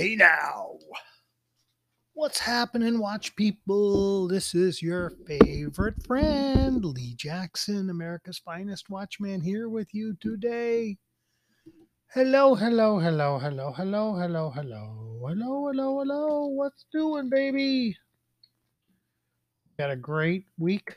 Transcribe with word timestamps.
Hey 0.00 0.16
now. 0.16 0.78
What's 2.14 2.38
happening, 2.38 3.00
watch 3.00 3.36
people? 3.36 4.28
This 4.28 4.54
is 4.54 4.80
your 4.80 5.12
favorite 5.26 6.02
friend, 6.06 6.82
Lee 6.82 7.12
Jackson, 7.16 7.90
America's 7.90 8.38
finest 8.38 8.88
watchman, 8.88 9.42
here 9.42 9.68
with 9.68 9.88
you 9.92 10.16
today. 10.18 10.96
Hello, 12.14 12.54
hello, 12.54 12.98
hello, 12.98 13.38
hello, 13.38 13.72
hello, 13.72 14.14
hello, 14.14 14.48
hello, 14.48 15.20
hello, 15.28 15.66
hello, 15.66 15.98
hello. 15.98 16.46
What's 16.46 16.86
doing, 16.90 17.28
baby? 17.28 17.94
Got 19.78 19.90
a 19.90 19.96
great 19.96 20.46
week, 20.56 20.96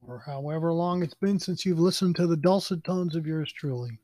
or 0.00 0.18
however 0.18 0.72
long 0.72 1.02
it's 1.02 1.12
been 1.12 1.38
since 1.38 1.66
you've 1.66 1.78
listened 1.78 2.16
to 2.16 2.26
the 2.26 2.38
dulcet 2.38 2.84
tones 2.84 3.16
of 3.16 3.26
yours 3.26 3.52
truly. 3.52 3.98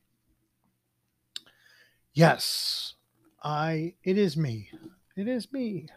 Yes, 2.12 2.96
I, 3.42 3.94
it 4.02 4.18
is 4.18 4.36
me. 4.36 4.68
It 5.16 5.28
is 5.28 5.52
me. 5.52 5.88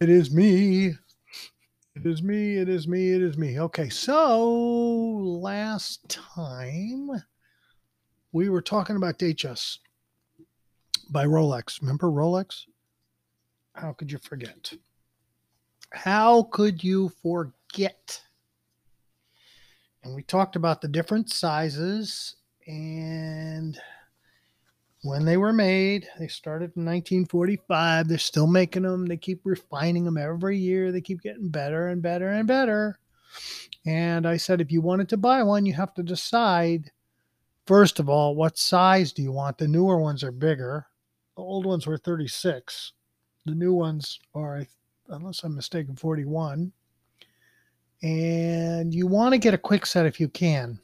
It 0.00 0.08
is 0.08 0.32
me. 0.32 0.94
It 1.94 2.06
is 2.06 2.22
me. 2.22 2.56
It 2.56 2.68
is 2.68 2.88
me. 2.88 3.12
It 3.12 3.22
is 3.22 3.36
me. 3.36 3.60
Okay, 3.60 3.88
so 3.88 4.48
last 4.48 6.08
time 6.08 7.10
we 8.32 8.48
were 8.48 8.62
talking 8.62 8.96
about 8.96 9.18
Datejust 9.18 9.78
by 11.10 11.26
Rolex. 11.26 11.80
Remember 11.80 12.08
Rolex? 12.08 12.62
How 13.74 13.92
could 13.92 14.10
you 14.10 14.18
forget? 14.18 14.72
How 15.92 16.44
could 16.44 16.82
you 16.82 17.12
forget? 17.22 18.20
And 20.02 20.14
we 20.14 20.22
talked 20.22 20.56
about 20.56 20.80
the 20.80 20.88
different 20.88 21.30
sizes 21.30 22.36
and 22.66 23.78
when 25.02 25.24
they 25.24 25.36
were 25.36 25.52
made. 25.52 26.06
They 26.18 26.28
started 26.28 26.72
in 26.76 26.84
1945. 26.84 28.08
They're 28.08 28.18
still 28.18 28.46
making 28.46 28.82
them. 28.82 29.06
They 29.06 29.16
keep 29.16 29.40
refining 29.44 30.04
them 30.04 30.18
every 30.18 30.58
year. 30.58 30.92
They 30.92 31.00
keep 31.00 31.22
getting 31.22 31.48
better 31.48 31.88
and 31.88 32.02
better 32.02 32.28
and 32.28 32.46
better. 32.46 32.98
And 33.86 34.26
I 34.26 34.36
said, 34.36 34.60
if 34.60 34.70
you 34.70 34.80
wanted 34.80 35.08
to 35.10 35.16
buy 35.16 35.42
one, 35.42 35.64
you 35.64 35.72
have 35.74 35.94
to 35.94 36.02
decide, 36.02 36.90
first 37.66 37.98
of 37.98 38.08
all, 38.08 38.34
what 38.34 38.58
size 38.58 39.12
do 39.12 39.22
you 39.22 39.32
want? 39.32 39.58
The 39.58 39.68
newer 39.68 39.98
ones 39.98 40.22
are 40.22 40.32
bigger. 40.32 40.86
The 41.36 41.42
old 41.42 41.64
ones 41.64 41.86
were 41.86 41.96
36. 41.96 42.92
The 43.46 43.54
new 43.54 43.72
ones 43.72 44.18
are, 44.34 44.66
unless 45.08 45.42
I'm 45.44 45.56
mistaken, 45.56 45.96
41. 45.96 46.72
And 48.02 48.94
you 48.94 49.06
want 49.06 49.32
to 49.32 49.38
get 49.38 49.54
a 49.54 49.58
quick 49.58 49.86
set 49.86 50.06
if 50.06 50.20
you 50.20 50.28
can, 50.28 50.78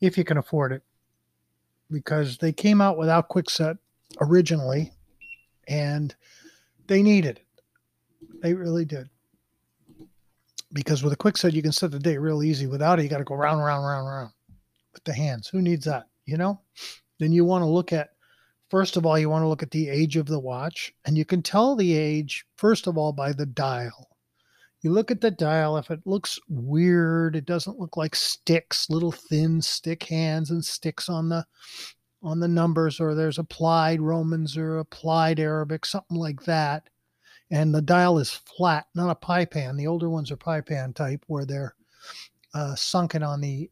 if 0.00 0.18
you 0.18 0.24
can 0.24 0.38
afford 0.38 0.72
it 0.72 0.82
because 1.90 2.38
they 2.38 2.52
came 2.52 2.80
out 2.80 2.98
without 2.98 3.28
quickset 3.28 3.78
originally 4.20 4.92
and 5.68 6.14
they 6.86 7.02
needed 7.02 7.38
it. 7.38 7.62
They 8.42 8.54
really 8.54 8.84
did. 8.84 9.08
Because 10.72 11.02
with 11.02 11.12
a 11.12 11.16
quickset, 11.16 11.52
you 11.52 11.62
can 11.62 11.72
set 11.72 11.92
the 11.92 11.98
date 11.98 12.18
real 12.18 12.42
easy. 12.42 12.66
Without 12.66 12.98
it, 12.98 13.04
you 13.04 13.08
got 13.08 13.18
to 13.18 13.24
go 13.24 13.36
round, 13.36 13.64
round, 13.64 13.86
round, 13.86 14.06
round 14.06 14.30
with 14.92 15.04
the 15.04 15.12
hands. 15.12 15.48
Who 15.48 15.62
needs 15.62 15.84
that? 15.84 16.06
You 16.26 16.36
know? 16.36 16.60
Then 17.18 17.32
you 17.32 17.44
want 17.44 17.62
to 17.62 17.66
look 17.66 17.92
at, 17.92 18.10
first 18.70 18.96
of 18.96 19.06
all, 19.06 19.18
you 19.18 19.30
want 19.30 19.42
to 19.42 19.48
look 19.48 19.62
at 19.62 19.70
the 19.70 19.88
age 19.88 20.16
of 20.16 20.26
the 20.26 20.40
watch. 20.40 20.92
And 21.04 21.16
you 21.16 21.24
can 21.24 21.42
tell 21.42 21.76
the 21.76 21.94
age, 21.94 22.44
first 22.56 22.86
of 22.86 22.98
all, 22.98 23.12
by 23.12 23.32
the 23.32 23.46
dial 23.46 24.08
you 24.84 24.92
look 24.92 25.10
at 25.10 25.20
the 25.20 25.30
dial 25.30 25.76
if 25.76 25.90
it 25.90 26.00
looks 26.04 26.38
weird 26.48 27.34
it 27.34 27.46
doesn't 27.46 27.80
look 27.80 27.96
like 27.96 28.14
sticks 28.14 28.88
little 28.90 29.12
thin 29.12 29.60
stick 29.60 30.04
hands 30.04 30.50
and 30.50 30.64
sticks 30.64 31.08
on 31.08 31.28
the 31.28 31.44
on 32.22 32.40
the 32.40 32.48
numbers 32.48 33.00
or 33.00 33.14
there's 33.14 33.38
applied 33.38 34.00
romans 34.00 34.56
or 34.56 34.78
applied 34.78 35.38
arabic 35.38 35.84
something 35.84 36.16
like 36.16 36.42
that. 36.44 36.88
And 37.50 37.74
the 37.74 37.82
dial 37.82 38.18
is 38.18 38.30
flat 38.30 38.86
not 38.94 39.10
a 39.10 39.14
pie 39.14 39.44
pan. 39.44 39.76
The 39.76 39.86
older 39.86 40.08
ones 40.08 40.30
are 40.30 40.36
pie 40.36 40.62
pan 40.62 40.92
type 40.92 41.22
where 41.26 41.44
they're 41.44 41.74
uh, 42.54 42.74
sunken 42.74 43.22
on 43.22 43.40
the 43.40 43.70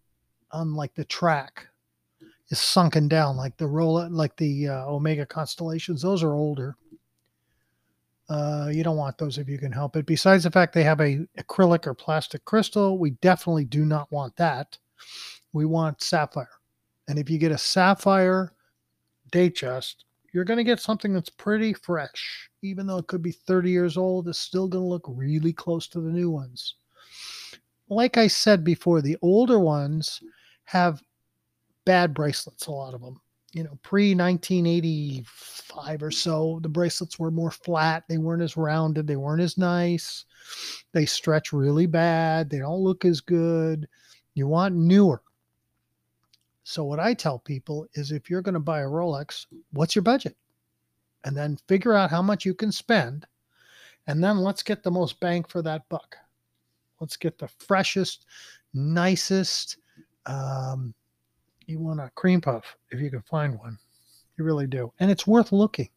on 0.52 0.74
like 0.74 0.94
the 0.94 1.04
track. 1.04 1.66
Is 2.50 2.58
sunken 2.58 3.08
down 3.08 3.38
like 3.38 3.56
the 3.56 3.66
roll 3.66 4.06
like 4.10 4.36
the 4.36 4.68
uh, 4.68 4.84
omega 4.84 5.24
constellations. 5.24 6.02
Those 6.02 6.22
are 6.22 6.34
older 6.34 6.76
uh, 8.32 8.68
you 8.72 8.82
don't 8.82 8.96
want 8.96 9.18
those 9.18 9.36
if 9.36 9.46
you 9.46 9.58
can 9.58 9.72
help 9.72 9.94
it. 9.94 10.06
Besides 10.06 10.44
the 10.44 10.50
fact 10.50 10.72
they 10.72 10.84
have 10.84 11.02
a 11.02 11.26
acrylic 11.38 11.86
or 11.86 11.92
plastic 11.92 12.42
crystal, 12.46 12.98
we 12.98 13.10
definitely 13.10 13.66
do 13.66 13.84
not 13.84 14.10
want 14.10 14.34
that. 14.36 14.78
We 15.52 15.66
want 15.66 16.02
sapphire. 16.02 16.48
And 17.08 17.18
if 17.18 17.28
you 17.28 17.36
get 17.36 17.52
a 17.52 17.58
sapphire 17.58 18.54
Datejust, 19.32 19.96
you're 20.32 20.44
going 20.44 20.56
to 20.56 20.64
get 20.64 20.80
something 20.80 21.12
that's 21.12 21.28
pretty 21.28 21.74
fresh. 21.74 22.48
Even 22.62 22.86
though 22.86 22.96
it 22.96 23.06
could 23.06 23.22
be 23.22 23.32
30 23.32 23.70
years 23.70 23.98
old, 23.98 24.28
it's 24.28 24.38
still 24.38 24.66
going 24.66 24.84
to 24.84 24.88
look 24.88 25.04
really 25.06 25.52
close 25.52 25.86
to 25.88 26.00
the 26.00 26.10
new 26.10 26.30
ones. 26.30 26.76
Like 27.90 28.16
I 28.16 28.28
said 28.28 28.64
before, 28.64 29.02
the 29.02 29.18
older 29.20 29.58
ones 29.58 30.22
have 30.64 31.02
bad 31.84 32.14
bracelets, 32.14 32.66
a 32.66 32.70
lot 32.70 32.94
of 32.94 33.02
them 33.02 33.20
you 33.52 33.62
know, 33.62 33.78
pre 33.82 34.14
1985 34.14 36.02
or 36.02 36.10
so, 36.10 36.58
the 36.62 36.68
bracelets 36.68 37.18
were 37.18 37.30
more 37.30 37.50
flat. 37.50 38.04
They 38.08 38.18
weren't 38.18 38.42
as 38.42 38.56
rounded. 38.56 39.06
They 39.06 39.16
weren't 39.16 39.42
as 39.42 39.58
nice. 39.58 40.24
They 40.92 41.04
stretch 41.06 41.52
really 41.52 41.86
bad. 41.86 42.48
They 42.48 42.58
don't 42.58 42.80
look 42.80 43.04
as 43.04 43.20
good. 43.20 43.88
You 44.34 44.48
want 44.48 44.74
newer. 44.74 45.22
So, 46.64 46.84
what 46.84 47.00
I 47.00 47.12
tell 47.12 47.38
people 47.38 47.86
is 47.94 48.12
if 48.12 48.30
you're 48.30 48.42
going 48.42 48.54
to 48.54 48.60
buy 48.60 48.80
a 48.80 48.86
Rolex, 48.86 49.46
what's 49.72 49.94
your 49.94 50.02
budget? 50.02 50.36
And 51.24 51.36
then 51.36 51.58
figure 51.68 51.94
out 51.94 52.10
how 52.10 52.22
much 52.22 52.44
you 52.46 52.54
can 52.54 52.72
spend. 52.72 53.26
And 54.06 54.22
then 54.22 54.38
let's 54.38 54.62
get 54.62 54.82
the 54.82 54.90
most 54.90 55.20
bang 55.20 55.44
for 55.44 55.62
that 55.62 55.88
buck. 55.88 56.16
Let's 57.00 57.16
get 57.16 57.38
the 57.38 57.48
freshest, 57.48 58.26
nicest, 58.74 59.76
um, 60.26 60.94
you 61.72 61.80
want 61.80 62.00
a 62.00 62.10
cream 62.14 62.40
puff 62.40 62.76
if 62.90 63.00
you 63.00 63.10
can 63.10 63.22
find 63.22 63.58
one. 63.58 63.78
You 64.36 64.44
really 64.44 64.66
do. 64.66 64.92
And 65.00 65.10
it's 65.10 65.26
worth 65.26 65.52
looking. 65.52 65.88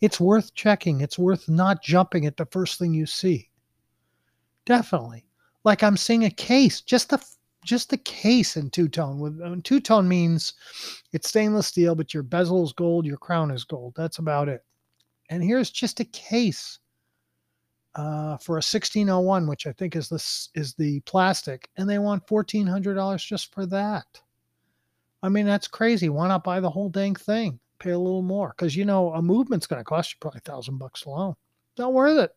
It's 0.00 0.20
worth 0.20 0.54
checking. 0.54 1.00
It's 1.00 1.18
worth 1.18 1.48
not 1.48 1.82
jumping 1.82 2.26
at 2.26 2.36
the 2.36 2.46
first 2.46 2.78
thing 2.78 2.94
you 2.94 3.06
see. 3.06 3.50
Definitely. 4.64 5.26
Like 5.64 5.82
I'm 5.82 5.96
seeing 5.96 6.24
a 6.24 6.30
case, 6.30 6.80
just 6.80 7.10
the 7.10 7.24
just 7.64 7.90
the 7.90 7.98
case 7.98 8.56
in 8.56 8.70
two 8.70 8.88
tone. 8.88 9.18
With 9.18 9.62
two 9.62 9.80
tone 9.80 10.08
means 10.08 10.54
it's 11.12 11.28
stainless 11.28 11.68
steel, 11.68 11.94
but 11.94 12.12
your 12.12 12.24
bezel 12.24 12.64
is 12.64 12.72
gold, 12.72 13.06
your 13.06 13.18
crown 13.18 13.50
is 13.50 13.64
gold. 13.64 13.94
That's 13.96 14.18
about 14.18 14.48
it. 14.48 14.64
And 15.30 15.42
here's 15.42 15.70
just 15.70 16.00
a 16.00 16.04
case 16.06 16.80
uh, 17.94 18.36
for 18.38 18.54
a 18.54 18.64
1601, 18.64 19.46
which 19.46 19.66
I 19.66 19.72
think 19.72 19.94
is 19.96 20.08
this 20.08 20.48
is 20.54 20.74
the 20.74 21.00
plastic, 21.00 21.68
and 21.76 21.88
they 21.88 21.98
want 21.98 22.26
fourteen 22.26 22.66
hundred 22.66 22.94
dollars 22.94 23.24
just 23.24 23.52
for 23.54 23.66
that. 23.66 24.06
I 25.22 25.28
mean, 25.28 25.46
that's 25.46 25.68
crazy. 25.68 26.08
Why 26.08 26.28
not 26.28 26.44
buy 26.44 26.60
the 26.60 26.70
whole 26.70 26.88
dang 26.88 27.14
thing? 27.14 27.60
Pay 27.78 27.90
a 27.90 27.98
little 27.98 28.22
more 28.22 28.54
because 28.56 28.76
you 28.76 28.84
know 28.84 29.12
a 29.12 29.22
movement's 29.22 29.66
going 29.66 29.80
to 29.80 29.84
cost 29.84 30.12
you 30.12 30.16
probably 30.20 30.38
a 30.38 30.50
thousand 30.50 30.78
bucks 30.78 31.04
alone. 31.04 31.34
Not 31.78 31.92
worth 31.92 32.18
it 32.18 32.34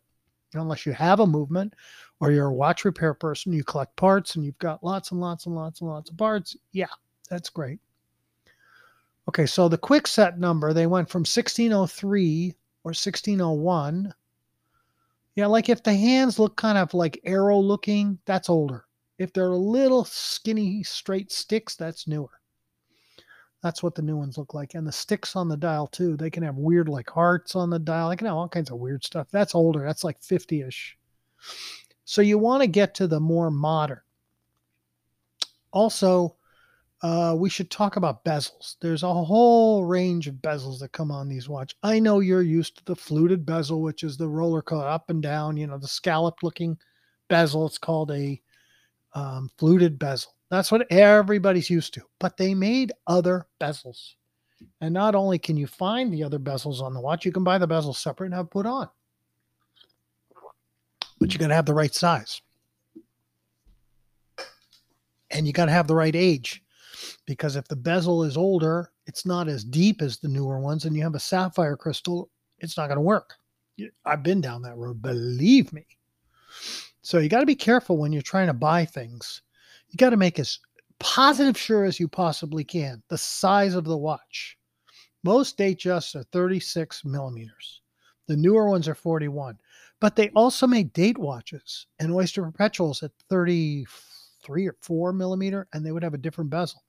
unless 0.53 0.85
you 0.85 0.94
have 0.94 1.19
a 1.19 1.28
movement 1.28 1.74
or 2.19 2.31
you're 2.31 2.47
a 2.47 2.53
watch 2.53 2.85
repair 2.85 3.13
person. 3.13 3.53
You 3.53 3.63
collect 3.63 3.95
parts 3.95 4.35
and 4.35 4.45
you've 4.45 4.57
got 4.59 4.84
lots 4.84 5.12
and 5.12 5.19
lots 5.19 5.45
and 5.45 5.56
lots 5.56 5.81
and 5.81 5.90
lots 5.90 6.09
of 6.09 6.18
parts. 6.18 6.56
Yeah, 6.72 6.88
that's 7.29 7.50
great. 7.50 7.79
Okay, 9.28 9.45
so 9.45 9.68
the 9.68 9.78
quick 9.78 10.07
set 10.07 10.40
number 10.40 10.74
they 10.74 10.88
went 10.88 11.09
from 11.09 11.22
1603 11.22 12.56
or 12.83 12.89
1601. 12.89 14.13
Yeah, 15.36 15.48
like 15.48 15.68
if 15.68 15.83
the 15.83 15.94
hands 15.94 16.39
look 16.39 16.56
kind 16.56 16.77
of 16.77 16.94
like 16.94 17.19
arrow 17.25 17.59
looking, 17.59 18.19
that's 18.25 18.50
older. 18.50 18.86
If 19.18 19.33
they're 19.33 19.51
a 19.51 19.57
little 19.57 20.06
skinny 20.06 20.83
straight 20.83 21.31
sticks, 21.31 21.75
that's 21.75 22.07
newer. 22.07 22.30
That's 23.65 23.81
what 23.81 23.95
the 23.95 24.03
new 24.03 24.15
ones 24.15 24.38
look 24.38 24.53
like. 24.53 24.75
And 24.75 24.85
the 24.85 24.91
sticks 24.91 25.35
on 25.35 25.50
the 25.50 25.57
dial 25.57 25.88
too, 25.88 26.15
they 26.15 26.29
can 26.29 26.44
have 26.44 26.56
weird 26.56 26.88
like 26.88 27.09
hearts 27.09 27.56
on 27.56 27.71
the 27.71 27.79
dial. 27.79 28.09
They 28.09 28.15
can 28.15 28.27
have 28.27 28.35
all 28.35 28.47
kinds 28.47 28.69
of 28.69 28.77
weird 28.77 29.03
stuff. 29.03 29.25
That's 29.31 29.56
older. 29.56 29.83
That's 29.83 30.03
like 30.03 30.21
50-ish. 30.21 30.95
So 32.03 32.21
you 32.21 32.38
want 32.38 32.62
to 32.62 32.67
get 32.67 32.94
to 32.94 33.07
the 33.07 33.19
more 33.19 33.50
modern. 33.50 34.01
Also, 35.71 36.35
uh, 37.01 37.35
we 37.35 37.50
should 37.50 37.71
talk 37.71 37.95
about 37.95 38.23
bezels. 38.23 38.75
There's 38.81 39.01
a 39.01 39.12
whole 39.12 39.83
range 39.83 40.27
of 40.27 40.35
bezels 40.35 40.77
that 40.81 40.91
come 40.91 41.09
on 41.09 41.27
these 41.27 41.50
watch. 41.50 41.75
I 41.81 41.97
know 41.97 42.19
you're 42.19 42.44
used 42.44 42.77
to 42.77 42.85
the 42.85 42.95
fluted 42.95 43.47
bezel, 43.47 43.81
which 43.81 44.03
is 44.03 44.15
the 44.15 44.29
roller 44.29 44.61
cut 44.61 44.85
up 44.85 45.09
and 45.09 45.23
down, 45.23 45.57
you 45.57 45.65
know, 45.65 45.79
the 45.79 45.88
scalloped 45.88 46.44
looking 46.44 46.77
bezel. 47.29 47.65
It's 47.65 47.79
called 47.79 48.11
a 48.11 48.39
um, 49.15 49.50
fluted 49.57 49.97
bezel. 49.97 50.34
That's 50.50 50.71
what 50.71 50.89
everybody's 50.92 51.69
used 51.69 51.94
to. 51.95 52.01
But 52.19 52.38
they 52.38 52.53
made 52.53 52.92
other 53.07 53.47
bezels. 53.59 54.13
And 54.81 54.94
not 54.94 55.15
only 55.15 55.38
can 55.39 55.57
you 55.57 55.68
find 55.68 56.13
the 56.13 56.24
other 56.24 56.39
bezels 56.39 56.81
on 56.81 56.94
the 56.94 57.01
watch, 57.01 57.25
you 57.25 57.31
can 57.31 57.44
buy 57.44 57.57
the 57.57 57.68
bezels 57.68 57.95
separate 57.97 58.27
and 58.27 58.36
have 58.36 58.50
put 58.50 58.65
on. 58.65 58.88
But 61.19 61.33
you 61.33 61.39
got 61.39 61.47
to 61.47 61.56
have 61.56 61.65
the 61.65 61.74
right 61.74 61.94
size. 61.94 62.42
And 65.31 65.47
you 65.47 65.53
got 65.53 65.65
to 65.65 65.71
have 65.71 65.88
the 65.88 65.95
right 65.95 66.15
age. 66.15 66.63
because 67.25 67.56
if 67.56 67.68
the 67.68 67.75
bezel 67.75 68.24
is 68.24 68.38
older, 68.38 68.92
it's 69.07 69.25
not 69.25 69.47
as 69.47 69.63
deep 69.63 70.01
as 70.01 70.18
the 70.18 70.27
newer 70.27 70.59
ones, 70.59 70.86
and 70.86 70.95
you 70.95 71.03
have 71.03 71.15
a 71.15 71.19
sapphire 71.19 71.75
crystal, 71.75 72.30
it's 72.59 72.77
not 72.77 72.88
going 72.88 72.97
to 72.97 73.01
work. 73.01 73.33
I've 74.06 74.24
been 74.24 74.42
down 74.42 74.62
that 74.63 74.77
road, 74.77 75.01
believe 75.01 75.74
me. 75.74 75.86
So 77.01 77.19
you 77.19 77.30
got 77.30 77.42
to 77.42 77.45
be 77.45 77.56
careful 77.56 77.97
when 77.97 78.13
you're 78.13 78.21
trying 78.21 78.47
to 78.47 78.53
buy 78.53 78.86
things. 78.86 79.42
You 79.89 79.97
got 79.97 80.11
to 80.11 80.17
make 80.17 80.39
as 80.39 80.59
positive 80.99 81.57
sure 81.57 81.85
as 81.85 81.99
you 81.99 82.07
possibly 82.07 82.63
can 82.63 83.03
the 83.09 83.17
size 83.17 83.75
of 83.75 83.85
the 83.85 83.97
watch. 83.97 84.57
Most 85.23 85.57
Datejusts 85.57 86.15
are 86.15 86.23
36 86.23 87.03
millimeters. 87.05 87.81
The 88.27 88.37
newer 88.37 88.69
ones 88.69 88.87
are 88.87 88.95
41. 88.95 89.57
But 90.01 90.15
they 90.15 90.29
also 90.29 90.67
made 90.67 90.93
date 90.93 91.17
watches 91.17 91.87
and 91.99 92.11
Oyster 92.11 92.43
Perpetuals 92.43 93.01
at 93.01 93.11
33 93.29 94.67
or 94.67 94.75
4 94.81 95.13
millimeter, 95.13 95.67
and 95.73 95.85
they 95.85 95.91
would 95.91 96.03
have 96.03 96.13
a 96.13 96.19
different 96.19 96.49
bezel. 96.49 96.83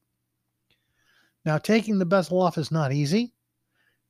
Now, 1.44 1.58
taking 1.58 1.98
the 1.98 2.04
bezel 2.04 2.42
off 2.42 2.58
is 2.58 2.72
not 2.72 2.92
easy. 2.92 3.32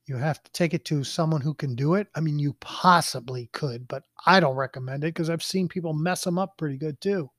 You 0.07 0.15
have 0.15 0.41
to 0.41 0.51
take 0.51 0.73
it 0.73 0.85
to 0.85 1.03
someone 1.03 1.41
who 1.41 1.53
can 1.53 1.75
do 1.75 1.93
it. 1.95 2.07
I 2.15 2.21
mean, 2.21 2.39
you 2.39 2.53
possibly 2.59 3.49
could, 3.53 3.87
but 3.87 4.03
I 4.25 4.39
don't 4.39 4.55
recommend 4.55 5.03
it 5.03 5.13
because 5.13 5.29
I've 5.29 5.43
seen 5.43 5.67
people 5.67 5.93
mess 5.93 6.23
them 6.23 6.39
up 6.39 6.57
pretty 6.57 6.77
good 6.77 6.99
too. 6.99 7.29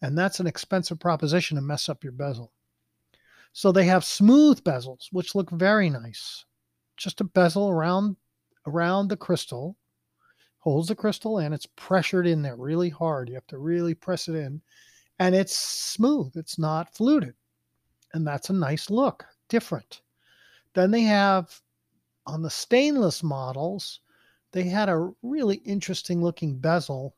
And 0.00 0.16
that's 0.16 0.40
an 0.40 0.46
expensive 0.46 0.98
proposition 0.98 1.56
to 1.56 1.62
mess 1.62 1.88
up 1.88 2.02
your 2.02 2.12
bezel. 2.12 2.52
So 3.52 3.70
they 3.70 3.84
have 3.84 4.04
smooth 4.04 4.62
bezels, 4.64 5.08
which 5.12 5.34
look 5.34 5.50
very 5.50 5.90
nice. 5.90 6.44
Just 6.96 7.20
a 7.20 7.24
bezel 7.24 7.68
around 7.68 8.16
around 8.66 9.08
the 9.08 9.16
crystal, 9.16 9.76
holds 10.58 10.88
the 10.88 10.94
crystal 10.94 11.38
and 11.38 11.52
it's 11.52 11.66
pressured 11.76 12.26
in 12.26 12.42
there 12.42 12.56
really 12.56 12.88
hard. 12.88 13.28
You 13.28 13.34
have 13.34 13.46
to 13.48 13.58
really 13.58 13.94
press 13.94 14.28
it 14.28 14.36
in. 14.36 14.62
And 15.18 15.34
it's 15.34 15.56
smooth. 15.56 16.36
It's 16.36 16.58
not 16.58 16.94
fluted. 16.94 17.34
And 18.14 18.26
that's 18.26 18.50
a 18.50 18.54
nice 18.54 18.90
look, 18.90 19.24
different. 19.48 20.02
Then 20.74 20.90
they 20.90 21.02
have 21.02 21.60
on 22.26 22.42
the 22.42 22.50
stainless 22.50 23.22
models, 23.22 24.00
they 24.52 24.64
had 24.64 24.88
a 24.88 25.10
really 25.22 25.56
interesting 25.56 26.22
looking 26.22 26.58
bezel. 26.58 27.16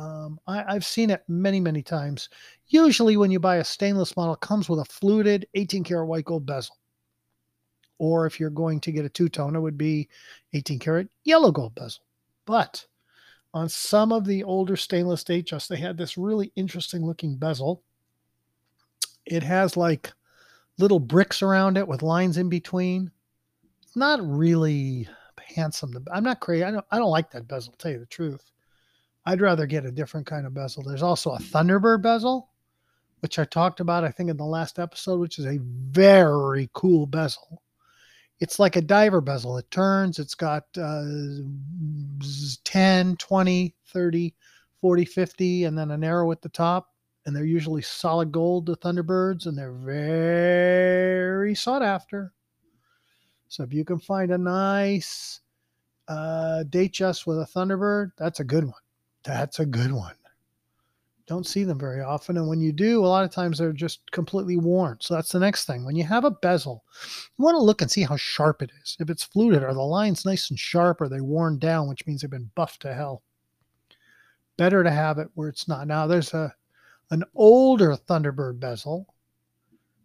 Um, 0.00 0.40
I, 0.46 0.72
have 0.72 0.86
seen 0.86 1.10
it 1.10 1.22
many, 1.28 1.60
many 1.60 1.82
times. 1.82 2.30
Usually, 2.68 3.18
when 3.18 3.30
you 3.30 3.38
buy 3.38 3.56
a 3.56 3.64
stainless 3.64 4.16
model, 4.16 4.34
comes 4.34 4.66
with 4.66 4.80
a 4.80 4.84
fluted 4.86 5.46
18 5.52 5.84
karat 5.84 6.06
white 6.08 6.24
gold 6.24 6.46
bezel. 6.46 6.78
Or 7.98 8.24
if 8.24 8.40
you're 8.40 8.48
going 8.48 8.80
to 8.80 8.92
get 8.92 9.04
a 9.04 9.10
two 9.10 9.28
tone, 9.28 9.54
it 9.54 9.60
would 9.60 9.76
be 9.76 10.08
18 10.54 10.78
karat 10.78 11.08
yellow 11.24 11.52
gold 11.52 11.74
bezel. 11.74 12.02
But 12.46 12.86
on 13.52 13.68
some 13.68 14.10
of 14.10 14.24
the 14.24 14.42
older 14.42 14.74
stainless 14.74 15.22
Datejusts, 15.22 15.68
they 15.68 15.76
had 15.76 15.98
this 15.98 16.16
really 16.16 16.50
interesting 16.56 17.04
looking 17.04 17.36
bezel. 17.36 17.82
It 19.26 19.42
has 19.42 19.76
like 19.76 20.10
little 20.78 21.00
bricks 21.00 21.42
around 21.42 21.76
it 21.76 21.86
with 21.86 22.02
lines 22.02 22.38
in 22.38 22.48
between 22.48 23.10
not 23.94 24.20
really 24.22 25.06
handsome. 25.54 25.92
I'm 26.10 26.24
not 26.24 26.40
crazy. 26.40 26.64
I 26.64 26.70
don't, 26.70 26.86
I 26.90 26.96
don't 26.96 27.10
like 27.10 27.30
that 27.32 27.46
bezel, 27.46 27.74
tell 27.76 27.90
you 27.92 27.98
the 27.98 28.06
truth. 28.06 28.50
I'd 29.26 29.40
rather 29.40 29.66
get 29.66 29.84
a 29.84 29.92
different 29.92 30.26
kind 30.26 30.46
of 30.46 30.54
bezel. 30.54 30.82
There's 30.82 31.02
also 31.02 31.32
a 31.32 31.38
Thunderbird 31.38 32.02
bezel, 32.02 32.50
which 33.20 33.38
I 33.38 33.44
talked 33.44 33.80
about, 33.80 34.04
I 34.04 34.10
think, 34.10 34.30
in 34.30 34.36
the 34.36 34.44
last 34.44 34.78
episode, 34.78 35.20
which 35.20 35.38
is 35.38 35.46
a 35.46 35.58
very 35.60 36.70
cool 36.72 37.06
bezel. 37.06 37.62
It's 38.40 38.58
like 38.58 38.76
a 38.76 38.80
diver 38.80 39.20
bezel. 39.20 39.58
It 39.58 39.70
turns, 39.70 40.18
it's 40.18 40.34
got 40.34 40.64
uh, 40.78 41.04
10, 42.64 43.16
20, 43.16 43.74
30, 43.86 44.34
40, 44.80 45.04
50, 45.04 45.64
and 45.64 45.76
then 45.76 45.90
an 45.90 46.02
arrow 46.02 46.32
at 46.32 46.40
the 46.40 46.48
top. 46.48 46.94
And 47.26 47.36
they're 47.36 47.44
usually 47.44 47.82
solid 47.82 48.32
gold, 48.32 48.64
the 48.64 48.78
Thunderbirds, 48.78 49.44
and 49.44 49.56
they're 49.56 49.72
very 49.72 51.54
sought 51.54 51.82
after. 51.82 52.32
So 53.48 53.62
if 53.62 53.74
you 53.74 53.84
can 53.84 53.98
find 53.98 54.30
a 54.30 54.38
nice 54.38 55.40
uh, 56.08 56.64
Datejust 56.70 57.26
with 57.26 57.38
a 57.38 57.44
Thunderbird, 57.44 58.12
that's 58.16 58.40
a 58.40 58.44
good 58.44 58.64
one. 58.64 58.72
That's 59.22 59.60
a 59.60 59.66
good 59.66 59.92
one. 59.92 60.14
Don't 61.26 61.46
see 61.46 61.62
them 61.62 61.78
very 61.78 62.00
often. 62.00 62.36
And 62.36 62.48
when 62.48 62.60
you 62.60 62.72
do, 62.72 63.04
a 63.04 63.06
lot 63.06 63.24
of 63.24 63.30
times 63.30 63.58
they're 63.58 63.72
just 63.72 64.10
completely 64.10 64.56
worn. 64.56 64.96
So 65.00 65.14
that's 65.14 65.30
the 65.30 65.38
next 65.38 65.64
thing. 65.64 65.84
When 65.84 65.94
you 65.94 66.02
have 66.04 66.24
a 66.24 66.30
bezel, 66.32 66.82
you 67.38 67.44
want 67.44 67.54
to 67.54 67.62
look 67.62 67.82
and 67.82 67.90
see 67.90 68.02
how 68.02 68.16
sharp 68.16 68.62
it 68.62 68.72
is. 68.82 68.96
If 68.98 69.10
it's 69.10 69.22
fluted, 69.22 69.62
are 69.62 69.74
the 69.74 69.80
lines 69.80 70.24
nice 70.24 70.50
and 70.50 70.58
sharp? 70.58 71.00
Are 71.00 71.08
they 71.08 71.20
worn 71.20 71.58
down, 71.58 71.88
which 71.88 72.04
means 72.06 72.22
they've 72.22 72.30
been 72.30 72.50
buffed 72.56 72.82
to 72.82 72.94
hell? 72.94 73.22
Better 74.56 74.82
to 74.82 74.90
have 74.90 75.18
it 75.18 75.28
where 75.34 75.48
it's 75.48 75.68
not. 75.68 75.86
Now 75.86 76.06
there's 76.06 76.34
a 76.34 76.52
an 77.12 77.24
older 77.34 77.96
Thunderbird 77.96 78.60
bezel 78.60 79.06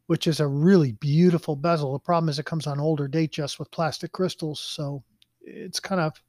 which 0.07 0.27
is 0.27 0.39
a 0.39 0.47
really 0.47 0.93
beautiful 0.93 1.55
bezel. 1.55 1.93
The 1.93 1.99
problem 1.99 2.29
is 2.29 2.37
it 2.37 2.45
comes 2.45 2.67
on 2.67 2.79
older 2.79 3.07
Datejust 3.07 3.57
with 3.57 3.71
plastic 3.71 4.11
crystals, 4.11 4.59
so 4.59 5.03
it's 5.41 5.79
kind 5.79 6.01
of 6.01 6.21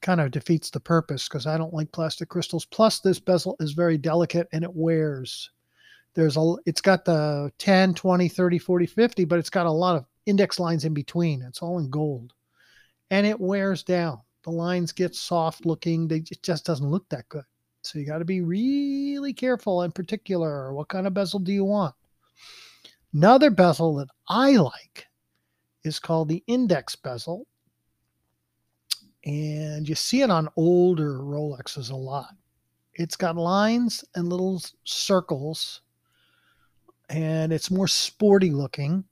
kind 0.00 0.20
of 0.20 0.30
defeats 0.30 0.70
the 0.70 0.80
purpose 0.80 1.28
because 1.28 1.46
I 1.46 1.56
don't 1.56 1.74
like 1.74 1.90
plastic 1.92 2.28
crystals. 2.28 2.64
Plus, 2.66 3.00
this 3.00 3.18
bezel 3.18 3.56
is 3.60 3.72
very 3.72 3.98
delicate 3.98 4.48
and 4.52 4.62
it 4.64 4.74
wears. 4.74 5.50
There's 6.14 6.36
a 6.36 6.54
it's 6.66 6.80
got 6.80 7.04
the 7.04 7.50
10, 7.58 7.94
20, 7.94 8.28
30, 8.28 8.58
40, 8.58 8.86
50, 8.86 9.24
but 9.24 9.38
it's 9.38 9.50
got 9.50 9.66
a 9.66 9.70
lot 9.70 9.96
of 9.96 10.04
index 10.26 10.60
lines 10.60 10.84
in 10.84 10.94
between. 10.94 11.42
It's 11.42 11.62
all 11.62 11.78
in 11.78 11.90
gold. 11.90 12.32
And 13.10 13.26
it 13.26 13.40
wears 13.40 13.82
down. 13.82 14.20
The 14.44 14.50
lines 14.50 14.92
get 14.92 15.14
soft 15.14 15.66
looking. 15.66 16.06
They 16.06 16.18
it 16.18 16.42
just 16.42 16.66
doesn't 16.66 16.90
look 16.90 17.08
that 17.08 17.28
good. 17.28 17.44
So 17.82 17.98
you 17.98 18.06
got 18.06 18.18
to 18.18 18.24
be 18.24 18.40
really 18.40 19.32
careful 19.32 19.82
and 19.82 19.94
particular. 19.94 20.72
What 20.72 20.88
kind 20.88 21.06
of 21.06 21.14
bezel 21.14 21.40
do 21.40 21.52
you 21.52 21.64
want? 21.64 21.94
Another 23.12 23.50
bezel 23.50 23.94
that 23.96 24.08
I 24.28 24.52
like 24.52 25.06
is 25.84 25.98
called 25.98 26.28
the 26.28 26.42
index 26.46 26.96
bezel. 26.96 27.46
And 29.24 29.88
you 29.88 29.94
see 29.94 30.20
it 30.20 30.30
on 30.30 30.48
older 30.56 31.18
Rolexes 31.18 31.90
a 31.90 31.96
lot. 31.96 32.34
It's 32.94 33.16
got 33.16 33.36
lines 33.36 34.04
and 34.14 34.28
little 34.28 34.62
circles, 34.84 35.80
and 37.08 37.52
it's 37.52 37.70
more 37.70 37.88
sporty 37.88 38.50
looking. 38.50 39.04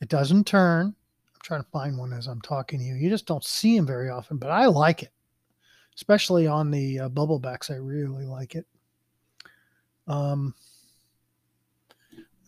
It 0.00 0.08
doesn't 0.08 0.46
turn. 0.46 0.86
I'm 0.86 1.40
trying 1.42 1.62
to 1.62 1.70
find 1.70 1.96
one 1.96 2.12
as 2.12 2.26
I'm 2.26 2.40
talking 2.40 2.80
to 2.80 2.84
you. 2.84 2.94
You 2.94 3.08
just 3.08 3.26
don't 3.26 3.44
see 3.44 3.76
them 3.76 3.86
very 3.86 4.10
often, 4.10 4.36
but 4.36 4.50
I 4.50 4.66
like 4.66 5.02
it, 5.02 5.12
especially 5.94 6.46
on 6.46 6.70
the 6.70 7.00
uh, 7.00 7.08
bubble 7.08 7.38
backs. 7.38 7.70
I 7.70 7.76
really 7.76 8.26
like 8.26 8.56
it. 8.56 8.66
Um, 10.08 10.54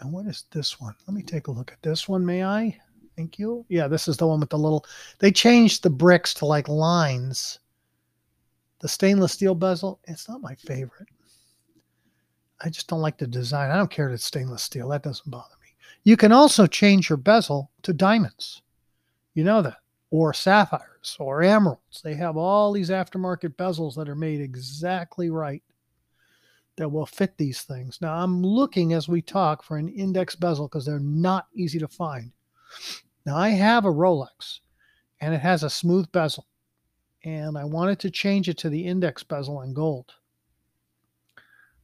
and 0.00 0.12
what 0.12 0.26
is 0.26 0.44
this 0.50 0.80
one? 0.80 0.94
Let 1.06 1.14
me 1.14 1.22
take 1.22 1.46
a 1.46 1.52
look 1.52 1.72
at 1.72 1.80
this 1.82 2.08
one, 2.08 2.26
may 2.26 2.44
I? 2.44 2.76
Thank 3.16 3.38
you. 3.38 3.64
Yeah, 3.68 3.86
this 3.88 4.08
is 4.08 4.16
the 4.16 4.26
one 4.26 4.40
with 4.40 4.50
the 4.50 4.58
little. 4.58 4.84
They 5.18 5.30
changed 5.30 5.82
the 5.82 5.90
bricks 5.90 6.34
to 6.34 6.46
like 6.46 6.68
lines. 6.68 7.60
The 8.80 8.88
stainless 8.88 9.32
steel 9.32 9.54
bezel, 9.54 10.00
it's 10.04 10.28
not 10.28 10.42
my 10.42 10.54
favorite. 10.56 11.08
I 12.60 12.68
just 12.68 12.88
don't 12.88 13.00
like 13.00 13.18
the 13.18 13.26
design. 13.26 13.70
I 13.70 13.76
don't 13.76 13.90
care 13.90 14.08
that 14.08 14.14
it's 14.14 14.24
stainless 14.24 14.62
steel. 14.62 14.88
That 14.88 15.02
doesn't 15.02 15.30
bother 15.30 15.54
me. 15.62 15.68
You 16.02 16.16
can 16.16 16.32
also 16.32 16.66
change 16.66 17.08
your 17.08 17.16
bezel 17.16 17.70
to 17.82 17.92
diamonds. 17.92 18.62
You 19.34 19.44
know 19.44 19.62
that. 19.62 19.78
Or 20.10 20.32
sapphires 20.32 21.16
or 21.18 21.42
emeralds. 21.42 22.00
They 22.02 22.14
have 22.14 22.36
all 22.36 22.72
these 22.72 22.90
aftermarket 22.90 23.56
bezels 23.56 23.96
that 23.96 24.08
are 24.08 24.14
made 24.14 24.40
exactly 24.40 25.30
right 25.30 25.62
that 26.76 26.88
will 26.88 27.06
fit 27.06 27.36
these 27.36 27.62
things. 27.62 27.98
Now 28.00 28.14
I'm 28.14 28.42
looking 28.42 28.92
as 28.92 29.08
we 29.08 29.22
talk 29.22 29.62
for 29.62 29.76
an 29.76 29.88
index 29.88 30.34
bezel 30.34 30.68
because 30.68 30.84
they're 30.84 30.98
not 30.98 31.46
easy 31.54 31.78
to 31.78 31.88
find. 31.88 32.32
Now 33.26 33.36
I 33.36 33.50
have 33.50 33.84
a 33.84 33.92
Rolex 33.92 34.60
and 35.20 35.34
it 35.34 35.40
has 35.40 35.62
a 35.62 35.70
smooth 35.70 36.10
bezel 36.12 36.46
and 37.24 37.56
I 37.56 37.64
wanted 37.64 37.98
to 38.00 38.10
change 38.10 38.48
it 38.48 38.58
to 38.58 38.68
the 38.68 38.86
index 38.86 39.22
bezel 39.22 39.62
in 39.62 39.72
gold. 39.72 40.12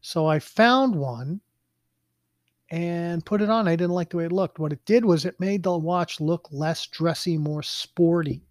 So 0.02 0.26
I 0.26 0.38
found 0.38 0.94
one 0.94 1.40
and 2.70 3.24
put 3.24 3.42
it 3.42 3.50
on. 3.50 3.66
I 3.66 3.76
didn't 3.76 3.94
like 3.94 4.10
the 4.10 4.18
way 4.18 4.26
it 4.26 4.32
looked. 4.32 4.58
What 4.58 4.72
it 4.72 4.84
did 4.84 5.04
was 5.04 5.24
it 5.24 5.40
made 5.40 5.62
the 5.62 5.76
watch 5.76 6.20
look 6.20 6.48
less 6.52 6.86
dressy, 6.86 7.36
more 7.36 7.62
sporty. 7.62 8.42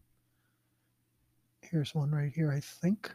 Here's 1.61 1.95
one 1.95 2.11
right 2.11 2.31
here, 2.33 2.51
I 2.51 2.59
think. 2.59 3.13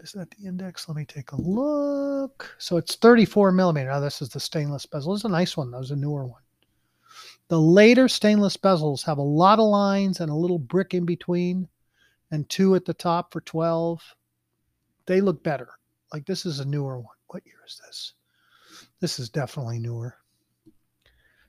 Is 0.00 0.12
that 0.12 0.30
the 0.30 0.46
index? 0.46 0.88
Let 0.88 0.96
me 0.96 1.04
take 1.04 1.32
a 1.32 1.40
look. 1.40 2.54
So 2.58 2.76
it's 2.76 2.96
34 2.96 3.52
millimeter. 3.52 3.90
Now 3.90 4.00
this 4.00 4.22
is 4.22 4.28
the 4.30 4.40
stainless 4.40 4.86
bezel. 4.86 5.14
Is 5.14 5.24
a 5.24 5.28
nice 5.28 5.56
one. 5.56 5.70
That 5.70 5.78
was 5.78 5.90
a 5.90 5.96
newer 5.96 6.26
one. 6.26 6.42
The 7.52 7.60
later 7.60 8.08
stainless 8.08 8.56
bezels 8.56 9.04
have 9.04 9.18
a 9.18 9.22
lot 9.22 9.58
of 9.58 9.66
lines 9.66 10.20
and 10.20 10.30
a 10.30 10.34
little 10.34 10.58
brick 10.58 10.94
in 10.94 11.04
between 11.04 11.68
and 12.30 12.48
two 12.48 12.74
at 12.74 12.86
the 12.86 12.94
top 12.94 13.30
for 13.30 13.42
12. 13.42 14.00
They 15.04 15.20
look 15.20 15.44
better. 15.44 15.68
Like 16.14 16.24
this 16.24 16.46
is 16.46 16.60
a 16.60 16.64
newer 16.64 16.98
one. 16.98 17.14
What 17.26 17.44
year 17.44 17.58
is 17.66 17.78
this? 17.84 18.14
This 19.00 19.18
is 19.18 19.28
definitely 19.28 19.80
newer. 19.80 20.16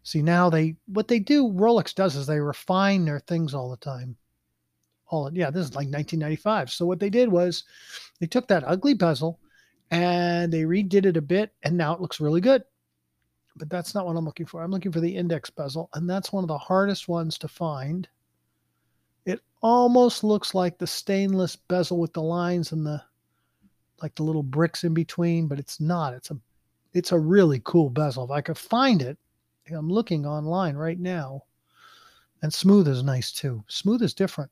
See 0.04 0.22
now 0.22 0.50
they 0.50 0.76
what 0.88 1.08
they 1.08 1.20
do 1.20 1.48
Rolex 1.48 1.96
does 1.96 2.18
is 2.18 2.28
they 2.28 2.42
refine 2.42 3.06
their 3.06 3.22
things 3.22 3.54
all 3.54 3.70
the 3.70 3.78
time 3.78 4.18
all 5.08 5.32
yeah, 5.34 5.52
this 5.52 5.68
is 5.68 5.72
like 5.72 5.88
1995. 5.88 6.70
So 6.70 6.86
what 6.86 7.00
they 7.00 7.10
did 7.10 7.30
was 7.30 7.64
they 8.20 8.28
took 8.28 8.50
that 8.50 8.66
ugly 8.68 8.94
bezel 8.94 9.40
and 9.90 10.52
they 10.52 10.64
redid 10.64 11.06
it 11.06 11.16
a 11.16 11.22
bit, 11.22 11.54
and 11.64 11.78
now 11.78 11.96
it 11.96 12.02
looks 12.02 12.20
really 12.20 12.42
good. 12.42 12.66
But 13.56 13.70
that's 13.70 13.94
not 13.94 14.06
what 14.06 14.16
I'm 14.16 14.26
looking 14.26 14.46
for. 14.46 14.62
I'm 14.62 14.72
looking 14.72 14.92
for 14.92 15.00
the 15.00 15.16
index 15.16 15.50
bezel, 15.50 15.90
and 15.94 16.10
that's 16.10 16.32
one 16.32 16.44
of 16.44 16.48
the 16.48 16.58
hardest 16.58 17.08
ones 17.08 17.38
to 17.40 17.48
find. 17.48 18.08
It 19.26 19.42
almost 19.62 20.24
looks 20.24 20.54
like 20.54 20.78
the 20.78 20.88
stainless 20.88 21.56
bezel 21.56 22.00
with 22.00 22.14
the 22.14 22.22
lines 22.22 22.72
and 22.72 22.86
the 22.86 23.02
like 24.02 24.16
the 24.16 24.24
little 24.24 24.44
bricks 24.44 24.84
in 24.84 24.94
between, 24.94 25.48
but 25.48 25.60
it's 25.60 25.80
not. 25.80 26.14
It's 26.14 26.32
a 26.32 26.38
it's 26.94 27.12
a 27.12 27.20
really 27.20 27.62
cool 27.64 27.90
bezel. 27.90 28.26
If 28.26 28.32
I 28.32 28.42
could 28.42 28.58
find 28.58 29.02
it, 29.02 29.18
I'm 29.72 29.90
looking 29.90 30.26
online 30.26 30.76
right 30.76 31.00
now. 31.00 31.44
And 32.42 32.54
smooth 32.54 32.88
is 32.88 33.04
nice 33.04 33.32
too. 33.32 33.64
Smooth 33.68 34.02
is 34.02 34.14
different. 34.14 34.52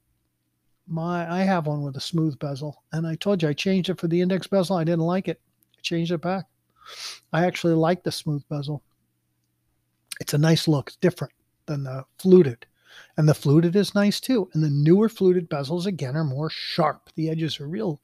My 0.87 1.29
I 1.29 1.41
have 1.41 1.67
one 1.67 1.81
with 1.81 1.97
a 1.97 2.01
smooth 2.01 2.39
bezel, 2.39 2.83
and 2.93 3.05
I 3.05 3.15
told 3.15 3.41
you 3.41 3.49
I 3.49 3.53
changed 3.53 3.89
it 3.89 3.99
for 3.99 4.07
the 4.07 4.21
index 4.21 4.47
bezel. 4.47 4.77
I 4.77 4.83
didn't 4.83 5.01
like 5.01 5.27
it. 5.27 5.41
I 5.77 5.81
changed 5.81 6.11
it 6.11 6.21
back. 6.21 6.45
I 7.33 7.45
actually 7.45 7.73
like 7.73 8.03
the 8.03 8.11
smooth 8.11 8.43
bezel. 8.49 8.81
It's 10.21 10.35
a 10.35 10.37
nice 10.37 10.67
look. 10.67 10.89
It's 10.89 10.97
different 10.97 11.33
than 11.65 11.83
the 11.83 12.05
fluted. 12.19 12.67
And 13.17 13.27
the 13.27 13.33
fluted 13.33 13.75
is 13.75 13.95
nice 13.95 14.19
too. 14.19 14.47
And 14.53 14.63
the 14.63 14.69
newer 14.69 15.09
fluted 15.09 15.49
bezels 15.49 15.87
again 15.87 16.15
are 16.15 16.23
more 16.23 16.49
sharp. 16.49 17.09
The 17.15 17.29
edges 17.29 17.59
are 17.59 17.67
real 17.67 17.99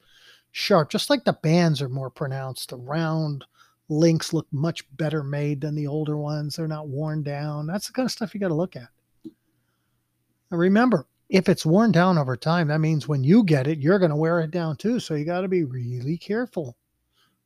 sharp, 0.52 0.90
just 0.90 1.12
like 1.12 1.24
the 1.24 1.38
bands 1.44 1.80
are 1.80 1.90
more 1.90 2.10
pronounced. 2.10 2.70
The 2.70 2.78
round 2.78 3.46
links 3.88 4.34
look 4.34 4.48
much 4.52 4.84
better 4.98 5.24
made 5.24 5.62
than 5.62 5.76
the 5.76 5.86
older 5.86 6.18
ones. 6.18 6.56
They're 6.56 6.68
not 6.68 6.88
worn 6.88 7.22
down. 7.22 7.68
That's 7.68 7.86
the 7.86 7.94
kind 7.94 8.08
of 8.08 8.12
stuff 8.12 8.34
you 8.34 8.40
got 8.40 8.48
to 8.48 8.56
look 8.56 8.76
at. 8.76 8.90
And 9.24 10.60
remember, 10.60 11.06
if 11.30 11.48
it's 11.50 11.68
worn 11.68 11.92
down 11.92 12.18
over 12.18 12.36
time, 12.36 12.70
that 12.70 12.80
means 12.80 13.08
when 13.08 13.24
you 13.24 13.44
get 13.44 13.68
it, 13.68 13.78
you're 13.78 14.00
going 14.00 14.10
to 14.10 14.16
wear 14.16 14.40
it 14.40 14.50
down 14.50 14.76
too. 14.76 15.00
So 15.00 15.14
you 15.14 15.24
got 15.24 15.42
to 15.42 15.48
be 15.48 15.66
really 15.66 16.18
careful, 16.18 16.78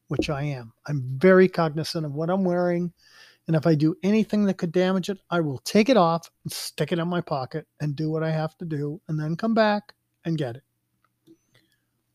which 0.08 0.30
I 0.30 0.44
am. 0.44 0.72
I'm 0.88 1.04
very 1.18 1.50
cognizant 1.50 2.06
of 2.06 2.14
what 2.14 2.30
I'm 2.30 2.46
wearing. 2.46 2.94
And 3.48 3.56
if 3.56 3.66
I 3.66 3.76
do 3.76 3.96
anything 4.04 4.46
that 4.46 4.58
could 4.58 4.72
damage 4.72 5.10
it, 5.10 5.20
I 5.30 5.40
will 5.42 5.58
take 5.60 5.90
it 5.90 5.98
off 5.98 6.30
and 6.44 6.52
stick 6.52 6.92
it 6.92 7.00
in 7.00 7.08
my 7.08 7.22
pocket 7.22 7.68
and 7.80 7.96
do 7.96 8.10
what 8.10 8.24
I 8.24 8.32
have 8.32 8.58
to 8.60 8.66
do 8.66 9.02
and 9.08 9.20
then 9.20 9.36
come 9.36 9.54
back 9.54 9.94
and 10.26 10.38
get 10.38 10.58
it. 10.58 10.64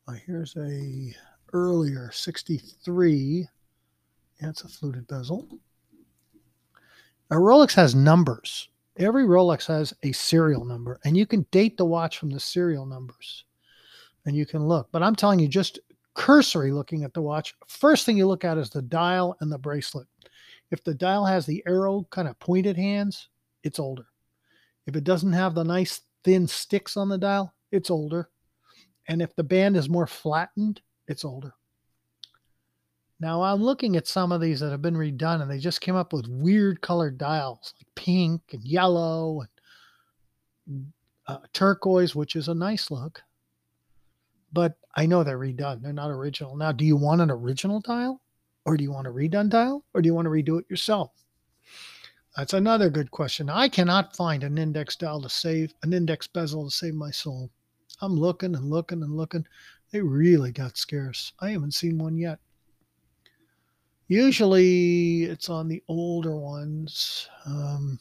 Well, 0.07 0.17
here's 0.25 0.55
a 0.55 1.13
earlier 1.53 2.09
63. 2.11 3.47
Yeah, 4.41 4.49
it's 4.49 4.63
a 4.63 4.67
fluted 4.67 5.07
bezel. 5.07 5.47
A 7.29 7.35
Rolex 7.35 7.73
has 7.73 7.93
numbers 7.93 8.69
every 8.99 9.23
Rolex 9.23 9.65
has 9.67 9.93
a 10.03 10.11
serial 10.11 10.65
number, 10.65 10.99
and 11.05 11.15
you 11.15 11.25
can 11.25 11.45
date 11.51 11.77
the 11.77 11.85
watch 11.85 12.17
from 12.17 12.29
the 12.29 12.39
serial 12.39 12.85
numbers. 12.85 13.45
And 14.25 14.35
you 14.35 14.45
can 14.45 14.67
look. 14.67 14.89
But 14.91 15.03
I'm 15.03 15.15
telling 15.15 15.39
you, 15.39 15.47
just 15.47 15.79
cursory 16.13 16.71
looking 16.71 17.03
at 17.03 17.13
the 17.13 17.21
watch, 17.21 17.53
first 17.67 18.05
thing 18.05 18.17
you 18.17 18.27
look 18.27 18.43
at 18.43 18.57
is 18.57 18.69
the 18.69 18.81
dial 18.81 19.37
and 19.39 19.51
the 19.51 19.57
bracelet. 19.57 20.07
If 20.71 20.83
the 20.83 20.93
dial 20.93 21.25
has 21.25 21.45
the 21.45 21.63
arrow 21.65 22.05
kind 22.09 22.27
of 22.27 22.39
pointed 22.39 22.77
hands, 22.77 23.29
it's 23.63 23.79
older. 23.79 24.07
If 24.85 24.95
it 24.95 25.03
doesn't 25.03 25.33
have 25.33 25.55
the 25.55 25.63
nice 25.63 26.01
thin 26.23 26.47
sticks 26.47 26.97
on 26.97 27.09
the 27.09 27.17
dial, 27.17 27.53
it's 27.71 27.89
older. 27.89 28.29
And 29.07 29.21
if 29.21 29.35
the 29.35 29.43
band 29.43 29.77
is 29.77 29.89
more 29.89 30.07
flattened, 30.07 30.81
it's 31.07 31.23
older. 31.23 31.53
Now 33.19 33.41
I'm 33.41 33.63
looking 33.63 33.95
at 33.95 34.07
some 34.07 34.31
of 34.31 34.41
these 34.41 34.59
that 34.59 34.71
have 34.71 34.81
been 34.81 34.95
redone 34.95 35.41
and 35.41 35.49
they 35.49 35.57
just 35.57 35.81
came 35.81 35.95
up 35.95 36.13
with 36.13 36.27
weird 36.27 36.81
colored 36.81 37.17
dials 37.17 37.73
like 37.79 37.87
pink 37.95 38.41
and 38.51 38.63
yellow 38.63 39.43
and 40.67 40.91
uh, 41.27 41.39
turquoise, 41.53 42.15
which 42.15 42.35
is 42.35 42.47
a 42.47 42.53
nice 42.53 42.91
look. 42.91 43.23
But 44.53 44.77
I 44.95 45.05
know 45.05 45.23
they're 45.23 45.39
redone. 45.39 45.81
They're 45.81 45.93
not 45.93 46.11
original. 46.11 46.55
Now, 46.55 46.71
do 46.71 46.85
you 46.85 46.95
want 46.95 47.21
an 47.21 47.31
original 47.31 47.81
dial 47.81 48.21
or 48.67 48.75
do 48.75 48.83
you 48.83 48.91
want 48.91 49.07
a 49.07 49.09
redone 49.09 49.49
dial 49.49 49.85
or 49.93 50.01
do 50.01 50.07
you 50.07 50.13
want 50.13 50.25
to 50.25 50.29
redo 50.29 50.59
it 50.59 50.65
yourself? 50.69 51.11
That's 52.35 52.53
another 52.53 52.89
good 52.89 53.09
question. 53.09 53.49
I 53.49 53.69
cannot 53.69 54.15
find 54.15 54.43
an 54.43 54.57
index 54.57 54.97
dial 54.97 55.21
to 55.21 55.29
save 55.29 55.73
an 55.83 55.93
index 55.93 56.27
bezel 56.27 56.65
to 56.65 56.75
save 56.75 56.93
my 56.93 57.09
soul. 57.09 57.49
I'm 58.01 58.15
looking 58.15 58.55
and 58.55 58.69
looking 58.69 59.01
and 59.01 59.15
looking. 59.15 59.47
They 59.91 60.01
really 60.01 60.51
got 60.51 60.77
scarce. 60.77 61.31
I 61.39 61.51
haven't 61.51 61.75
seen 61.75 61.97
one 61.97 62.17
yet. 62.17 62.39
Usually 64.09 65.23
it's 65.23 65.49
on 65.49 65.69
the 65.69 65.81
older 65.87 66.35
ones. 66.35 67.29
Um, 67.45 67.97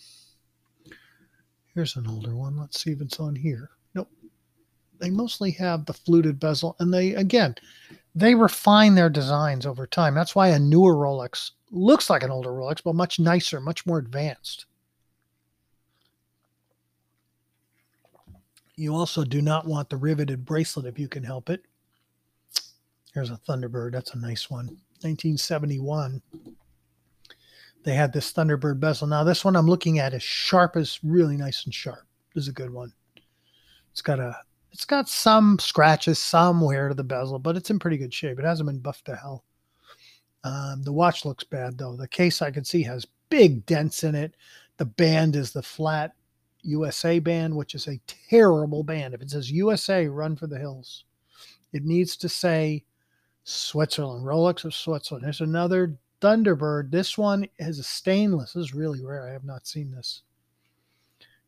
here's 1.75 1.94
an 1.94 2.08
older 2.08 2.35
one. 2.35 2.58
Let's 2.58 2.82
see 2.82 2.90
if 2.90 3.00
it's 3.00 3.20
on 3.20 3.37
here. 3.37 3.70
Nope. 3.94 4.11
They 4.99 5.11
mostly 5.11 5.52
have 5.52 5.87
the 5.87 5.92
fluted 5.92 6.40
bezel, 6.40 6.75
and 6.80 6.92
they, 6.92 7.14
again, 7.14 7.54
they 8.16 8.35
refine 8.35 8.94
their 8.94 9.11
designs 9.11 9.66
over 9.66 9.87
time. 9.87 10.14
That's 10.14 10.35
why 10.35 10.49
a 10.49 10.58
newer 10.58 10.94
Rolex 10.94 11.50
looks 11.70 12.08
like 12.08 12.23
an 12.23 12.30
older 12.30 12.49
Rolex, 12.49 12.82
but 12.82 12.94
much 12.94 13.20
nicer, 13.20 13.61
much 13.61 13.85
more 13.85 13.99
advanced. 13.99 14.64
You 18.75 18.94
also 18.94 19.23
do 19.23 19.42
not 19.42 19.66
want 19.66 19.90
the 19.90 19.99
riveted 19.99 20.46
bracelet 20.46 20.87
if 20.87 20.99
you 20.99 21.08
can 21.08 21.25
help 21.25 21.50
it. 21.50 21.62
Here's 23.12 23.30
a 23.30 23.40
Thunderbird. 23.49 23.92
That's 23.92 24.14
a 24.14 24.18
nice 24.18 24.50
one. 24.50 24.66
1971. 25.02 26.23
They 27.85 27.94
had 27.94 28.14
this 28.14 28.32
Thunderbird 28.32 28.80
bezel. 28.80 29.06
Now 29.08 29.25
this 29.25 29.44
one 29.44 29.56
I'm 29.56 29.66
looking 29.66 29.99
at 29.99 30.14
is 30.14 30.23
sharp 30.23 30.76
is 30.76 31.00
really 31.02 31.37
nice 31.37 31.64
and 31.66 31.75
sharp. 31.75 32.06
This 32.35 32.44
is 32.44 32.49
a 32.49 32.52
good 32.52 32.73
one. 32.73 32.92
It's 33.92 34.02
got 34.02 34.20
a 34.20 34.38
it's 34.76 34.85
got 34.85 35.09
some 35.09 35.59
scratches 35.59 36.18
somewhere 36.18 36.88
to 36.88 36.95
the 36.95 37.02
bezel, 37.02 37.38
but 37.38 37.56
it's 37.56 37.71
in 37.71 37.78
pretty 37.78 37.97
good 37.97 38.12
shape. 38.12 38.38
It 38.38 38.45
hasn't 38.45 38.68
been 38.68 38.78
buffed 38.78 39.06
to 39.06 39.16
hell. 39.16 39.42
Um, 40.45 40.83
the 40.83 40.92
watch 40.92 41.25
looks 41.25 41.45
bad 41.45 41.78
though. 41.78 41.97
The 41.97 42.06
case 42.06 42.42
I 42.42 42.50
can 42.50 42.62
see 42.62 42.83
has 42.83 43.06
big 43.30 43.64
dents 43.64 44.04
in 44.04 44.14
it. 44.14 44.35
The 44.76 44.85
band 44.85 45.35
is 45.35 45.50
the 45.50 45.62
flat 45.62 46.12
USA 46.61 47.21
band, 47.21 47.56
which 47.56 47.75
is 47.75 47.88
a 47.88 47.99
terrible 48.06 48.83
band. 48.85 49.14
If 49.14 49.23
it 49.23 49.30
says 49.30 49.50
USA, 49.50 50.09
run 50.09 50.37
for 50.37 50.47
the 50.47 50.59
hills. 50.59 51.04
It 51.73 51.87
needs 51.87 52.14
to 52.18 52.28
say 52.28 52.85
Switzerland, 53.45 54.26
Rolex 54.26 54.66
of 54.66 54.75
Switzerland. 54.75 55.25
There's 55.25 55.40
another 55.40 55.97
Thunderbird. 56.21 56.90
This 56.90 57.16
one 57.16 57.49
is 57.59 57.78
a 57.78 57.83
stainless. 57.83 58.52
This 58.52 58.66
is 58.66 58.75
really 58.75 59.02
rare. 59.02 59.26
I 59.26 59.33
have 59.33 59.45
not 59.45 59.66
seen 59.66 59.90
this. 59.90 60.21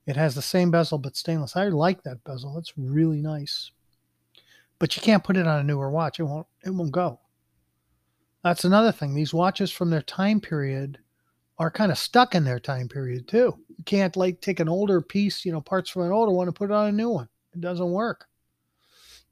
It 0.09 0.17
has 0.17 0.35
the 0.35 0.43
same 0.43 0.73
bezel 0.73 0.99
but 0.99 1.17
stainless. 1.17 1.55
I 1.55 1.69
like 1.69 2.03
that 2.03 2.25
bezel. 2.25 2.59
It's 2.59 2.73
really 2.77 3.21
nice. 3.21 3.71
But 4.81 4.97
you 4.97 5.03
can't 5.03 5.23
put 5.23 5.37
it 5.37 5.47
on 5.47 5.61
a 5.61 5.65
newer 5.65 5.91
watch. 5.91 6.19
It 6.19 6.25
won't 6.25 6.47
it 6.65 6.71
won't 6.71 6.91
go. 6.91 7.21
That's 8.43 8.65
another 8.65 8.91
thing. 8.91 9.15
These 9.15 9.35
watches 9.35 9.71
from 9.71 9.91
their 9.91 10.03
time 10.03 10.41
period 10.41 10.99
are 11.59 11.71
kind 11.71 11.93
of 11.93 11.99
stuck 11.99 12.35
in 12.35 12.45
their 12.45 12.59
time 12.59 12.89
period 12.89 13.29
too. 13.29 13.57
You 13.69 13.85
can't 13.85 14.17
like 14.17 14.41
take 14.41 14.59
an 14.59 14.69
older 14.69 15.01
piece, 15.01 15.45
you 15.45 15.53
know, 15.53 15.61
parts 15.61 15.91
from 15.91 16.03
an 16.03 16.13
older 16.13 16.33
one 16.33 16.49
and 16.49 16.57
put 16.57 16.71
it 16.71 16.75
on 16.75 16.89
a 16.89 16.93
new 16.93 17.11
one. 17.11 17.29
It 17.55 17.61
doesn't 17.61 17.91
work 17.91 18.27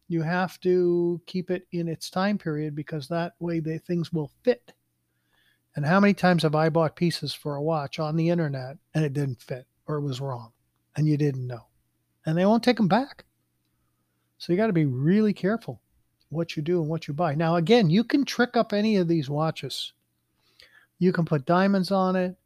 you 0.09 0.23
have 0.23 0.61
to 0.61 1.21
keep 1.26 1.50
it 1.50 1.66
in 1.73 1.88
its 1.88 2.11
time 2.11 2.38
period 2.38 2.75
because 2.75 3.09
that 3.09 3.35
way 3.40 3.61
the 3.61 3.78
things 3.78 4.12
will 4.12 4.30
fit. 4.45 4.73
And 5.75 5.85
how 5.85 6.00
many 6.00 6.14
times 6.14 6.42
have 6.42 6.54
I 6.54 6.68
bought 6.68 6.97
pieces 6.97 7.35
for 7.35 7.56
a 7.56 7.62
watch 7.62 7.99
on 7.99 8.16
the 8.16 8.30
internet 8.30 8.76
and 8.95 9.04
it 9.04 9.12
didn't 9.12 9.42
fit 9.42 9.66
or 9.87 9.97
it 9.97 10.02
was 10.02 10.21
wrong 10.21 10.52
and 10.97 11.07
you 11.07 11.17
didn't 11.17 11.47
know? 11.47 11.67
And 12.25 12.37
they 12.37 12.47
won't 12.47 12.65
take 12.65 12.76
them 12.76 12.88
back. 12.88 13.25
So 14.38 14.53
you 14.53 14.57
got 14.57 14.67
to 14.67 14.73
be 14.73 14.87
really 14.87 15.33
careful 15.33 15.81
what 16.29 16.57
you 16.57 16.62
do 16.62 16.81
and 16.81 16.91
what 16.91 17.07
you 17.07 17.15
buy. 17.15 17.35
Now, 17.35 17.57
again, 17.57 17.88
you 17.88 18.03
can 18.03 18.25
trick 18.25 18.57
up 18.57 18.73
any 18.73 18.97
of 18.97 19.09
these 19.09 19.31
watches. 19.31 19.93
You 20.99 21.12
can 21.12 21.25
put 21.25 21.47
diamonds 21.47 21.91
on 21.91 22.17
it. 22.17 22.37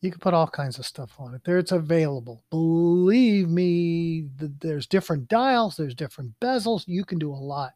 You 0.00 0.10
can 0.12 0.20
put 0.20 0.34
all 0.34 0.46
kinds 0.46 0.78
of 0.78 0.86
stuff 0.86 1.16
on 1.18 1.34
it. 1.34 1.42
There, 1.44 1.58
it's 1.58 1.72
available. 1.72 2.44
Believe 2.50 3.48
me, 3.48 4.28
there's 4.36 4.86
different 4.86 5.28
dials, 5.28 5.76
there's 5.76 5.94
different 5.94 6.38
bezels. 6.40 6.84
You 6.86 7.04
can 7.04 7.18
do 7.18 7.32
a 7.32 7.34
lot, 7.34 7.72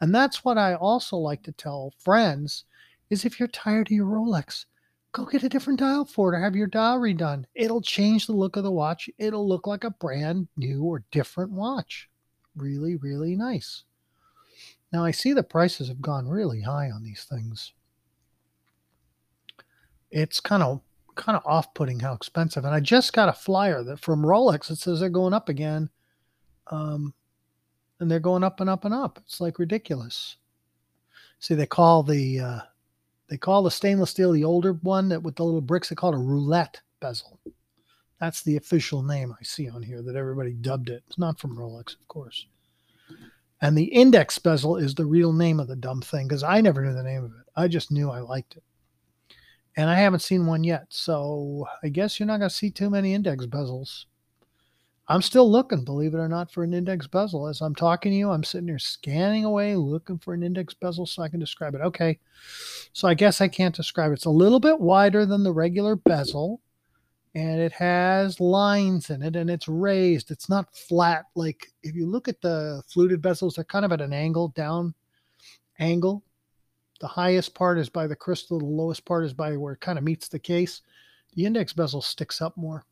and 0.00 0.14
that's 0.14 0.42
what 0.42 0.56
I 0.56 0.74
also 0.74 1.18
like 1.18 1.42
to 1.42 1.52
tell 1.52 1.92
friends: 1.98 2.64
is 3.10 3.26
if 3.26 3.38
you're 3.38 3.48
tired 3.48 3.88
of 3.88 3.92
your 3.92 4.06
Rolex, 4.06 4.64
go 5.12 5.24
get 5.24 5.42
a 5.42 5.48
different 5.48 5.80
dial 5.80 6.04
for 6.04 6.32
it, 6.32 6.36
or 6.36 6.40
have 6.40 6.54
your 6.54 6.66
dial 6.66 6.98
redone. 6.98 7.44
It'll 7.54 7.80
change 7.80 8.26
the 8.26 8.32
look 8.32 8.56
of 8.56 8.64
the 8.64 8.70
watch. 8.70 9.08
It'll 9.18 9.48
look 9.48 9.66
like 9.66 9.84
a 9.84 9.90
brand 9.90 10.48
new 10.56 10.84
or 10.84 11.04
different 11.10 11.50
watch. 11.50 12.08
Really, 12.56 12.96
really 12.96 13.36
nice. 13.36 13.84
Now 14.92 15.04
I 15.04 15.10
see 15.10 15.32
the 15.32 15.42
prices 15.42 15.88
have 15.88 16.00
gone 16.00 16.28
really 16.28 16.60
high 16.60 16.90
on 16.90 17.02
these 17.02 17.24
things. 17.24 17.72
It's 20.10 20.40
kind 20.40 20.62
of 20.62 20.80
kind 21.14 21.36
of 21.36 21.44
off-putting 21.44 22.00
how 22.00 22.14
expensive. 22.14 22.64
And 22.64 22.74
I 22.74 22.80
just 22.80 23.12
got 23.12 23.28
a 23.28 23.32
flyer 23.32 23.82
that 23.84 24.00
from 24.00 24.22
Rolex 24.22 24.68
that 24.68 24.76
says 24.76 25.00
they're 25.00 25.10
going 25.10 25.34
up 25.34 25.48
again, 25.48 25.90
um, 26.68 27.14
and 27.98 28.10
they're 28.10 28.20
going 28.20 28.42
up 28.42 28.60
and 28.60 28.70
up 28.70 28.84
and 28.84 28.94
up. 28.94 29.18
It's 29.24 29.40
like 29.40 29.58
ridiculous. 29.58 30.36
See, 31.38 31.54
they 31.54 31.66
call 31.66 32.02
the 32.02 32.40
uh, 32.40 32.60
they 33.30 33.38
call 33.38 33.62
the 33.62 33.70
stainless 33.70 34.10
steel 34.10 34.32
the 34.32 34.44
older 34.44 34.72
one 34.72 35.08
that 35.08 35.22
with 35.22 35.36
the 35.36 35.44
little 35.44 35.60
bricks. 35.60 35.88
They 35.88 35.94
call 35.94 36.12
it 36.12 36.16
a 36.16 36.18
roulette 36.18 36.80
bezel. 36.98 37.38
That's 38.18 38.42
the 38.42 38.56
official 38.56 39.02
name 39.02 39.34
I 39.40 39.42
see 39.44 39.70
on 39.70 39.82
here 39.82 40.02
that 40.02 40.16
everybody 40.16 40.52
dubbed 40.52 40.90
it. 40.90 41.04
It's 41.06 41.16
not 41.16 41.38
from 41.38 41.56
Rolex, 41.56 41.94
of 41.94 42.06
course. 42.08 42.46
And 43.62 43.78
the 43.78 43.84
index 43.84 44.38
bezel 44.38 44.76
is 44.76 44.94
the 44.94 45.06
real 45.06 45.32
name 45.32 45.60
of 45.60 45.68
the 45.68 45.76
dumb 45.76 46.02
thing 46.02 46.26
because 46.26 46.42
I 46.42 46.60
never 46.60 46.84
knew 46.84 46.92
the 46.92 47.04
name 47.04 47.24
of 47.24 47.30
it. 47.30 47.46
I 47.54 47.68
just 47.68 47.92
knew 47.92 48.10
I 48.10 48.20
liked 48.20 48.56
it 48.56 48.64
And 49.76 49.88
I 49.88 49.94
haven't 49.94 50.20
seen 50.20 50.46
one 50.46 50.64
yet. 50.64 50.86
So 50.88 51.66
I 51.84 51.88
guess 51.88 52.18
you're 52.18 52.26
not 52.26 52.38
going 52.38 52.50
to 52.50 52.54
see 52.54 52.70
too 52.70 52.90
many 52.90 53.14
index 53.14 53.46
bezels. 53.46 54.06
I'm 55.10 55.22
still 55.22 55.50
looking, 55.50 55.82
believe 55.82 56.14
it 56.14 56.18
or 56.18 56.28
not, 56.28 56.52
for 56.52 56.62
an 56.62 56.72
index 56.72 57.08
bezel. 57.08 57.48
As 57.48 57.60
I'm 57.60 57.74
talking 57.74 58.12
to 58.12 58.16
you, 58.16 58.30
I'm 58.30 58.44
sitting 58.44 58.68
here 58.68 58.78
scanning 58.78 59.44
away, 59.44 59.74
looking 59.74 60.18
for 60.18 60.34
an 60.34 60.44
index 60.44 60.72
bezel 60.72 61.04
so 61.04 61.24
I 61.24 61.28
can 61.28 61.40
describe 61.40 61.74
it. 61.74 61.80
Okay. 61.80 62.20
So 62.92 63.08
I 63.08 63.14
guess 63.14 63.40
I 63.40 63.48
can't 63.48 63.74
describe 63.74 64.12
it. 64.12 64.14
It's 64.14 64.24
a 64.26 64.30
little 64.30 64.60
bit 64.60 64.78
wider 64.78 65.26
than 65.26 65.42
the 65.42 65.52
regular 65.52 65.96
bezel 65.96 66.60
and 67.34 67.60
it 67.60 67.72
has 67.72 68.38
lines 68.38 69.10
in 69.10 69.22
it 69.22 69.34
and 69.34 69.50
it's 69.50 69.66
raised. 69.66 70.30
It's 70.30 70.48
not 70.48 70.74
flat. 70.76 71.24
Like 71.34 71.66
if 71.82 71.96
you 71.96 72.06
look 72.06 72.28
at 72.28 72.40
the 72.40 72.80
fluted 72.86 73.20
bezels, 73.20 73.56
they're 73.56 73.64
kind 73.64 73.84
of 73.84 73.90
at 73.90 74.00
an 74.00 74.12
angle, 74.12 74.48
down 74.48 74.94
angle. 75.80 76.22
The 77.00 77.08
highest 77.08 77.54
part 77.54 77.78
is 77.78 77.88
by 77.88 78.06
the 78.06 78.14
crystal, 78.14 78.60
the 78.60 78.64
lowest 78.64 79.04
part 79.04 79.24
is 79.24 79.32
by 79.32 79.56
where 79.56 79.72
it 79.72 79.80
kind 79.80 79.98
of 79.98 80.04
meets 80.04 80.28
the 80.28 80.38
case. 80.38 80.82
The 81.34 81.46
index 81.46 81.72
bezel 81.72 82.00
sticks 82.00 82.40
up 82.40 82.56
more. 82.56 82.84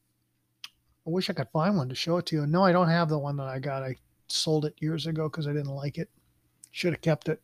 I 1.08 1.10
wish 1.10 1.30
I 1.30 1.32
could 1.32 1.48
find 1.48 1.76
one 1.76 1.88
to 1.88 1.94
show 1.94 2.18
it 2.18 2.26
to 2.26 2.36
you. 2.36 2.46
No, 2.46 2.62
I 2.62 2.72
don't 2.72 2.90
have 2.90 3.08
the 3.08 3.18
one 3.18 3.36
that 3.38 3.48
I 3.48 3.58
got. 3.58 3.82
I 3.82 3.96
sold 4.28 4.66
it 4.66 4.74
years 4.78 5.06
ago 5.06 5.28
because 5.28 5.48
I 5.48 5.52
didn't 5.52 5.74
like 5.74 5.96
it. 5.96 6.10
Should 6.70 6.92
have 6.92 7.00
kept 7.00 7.28
it. 7.28 7.40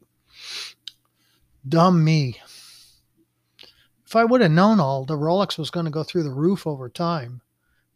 Dumb 1.66 2.04
me 2.04 2.36
if 4.14 4.18
I 4.18 4.24
would 4.24 4.42
have 4.42 4.52
known 4.52 4.78
all 4.78 5.04
the 5.04 5.16
Rolex 5.16 5.58
was 5.58 5.70
going 5.70 5.86
to 5.86 5.90
go 5.90 6.04
through 6.04 6.22
the 6.22 6.30
roof 6.30 6.68
over 6.68 6.88
time, 6.88 7.40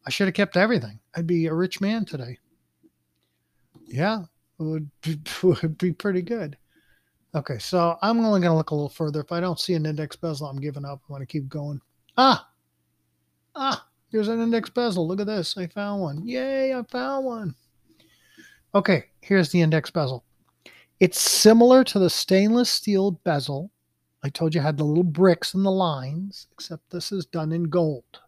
I 0.05 0.11
should 0.11 0.27
have 0.27 0.35
kept 0.35 0.57
everything. 0.57 0.99
I'd 1.15 1.29
be 1.29 1.47
a 1.47 1.55
rich 1.55 1.81
man 1.81 2.05
today. 2.05 2.39
Yeah, 3.87 4.23
it 4.59 4.63
would 4.65 4.91
be, 5.03 5.21
would 5.45 5.79
be 5.79 5.93
pretty 5.93 6.23
good. 6.23 6.59
Okay, 7.37 7.59
so 7.59 7.99
I'm 8.03 8.19
only 8.19 8.41
going 8.41 8.51
to 8.51 8.57
look 8.57 8.73
a 8.73 8.75
little 8.75 8.89
further. 8.89 9.21
If 9.21 9.31
I 9.31 9.39
don't 9.39 9.61
see 9.61 9.75
an 9.75 9.87
index 9.87 10.17
bezel, 10.17 10.49
I'm 10.49 10.61
giving 10.61 10.85
up. 10.85 11.03
I 11.09 11.13
want 11.13 11.23
to 11.23 11.27
keep 11.27 11.49
going. 11.49 11.81
Ah, 12.17 12.49
ah, 13.55 13.87
here's 14.11 14.29
an 14.29 14.41
index 14.41 14.71
bezel. 14.71 15.07
Look 15.07 15.21
at 15.21 15.27
this. 15.27 15.57
I 15.57 15.67
found 15.67 16.03
one. 16.03 16.27
Yay, 16.27 16.75
I 16.75 16.83
found 16.85 17.25
one. 17.25 17.55
Okay, 18.75 19.05
here's 19.21 19.51
the 19.51 19.61
index 19.61 19.91
bezel. 19.91 20.25
It's 21.01 21.21
similar 21.21 21.85
to 21.85 21.99
the 21.99 22.11
stainless 22.11 22.69
steel 22.69 23.13
bezel 23.13 23.71
I 24.23 24.29
told 24.29 24.55
you 24.55 24.61
had 24.61 24.77
the 24.77 24.85
little 24.85 25.05
bricks 25.05 25.55
and 25.55 25.65
the 25.65 25.71
lines, 25.71 26.49
except 26.53 26.91
this 26.91 27.13
is 27.13 27.27
done 27.27 27.53
in 27.53 27.65
gold. 27.65 28.21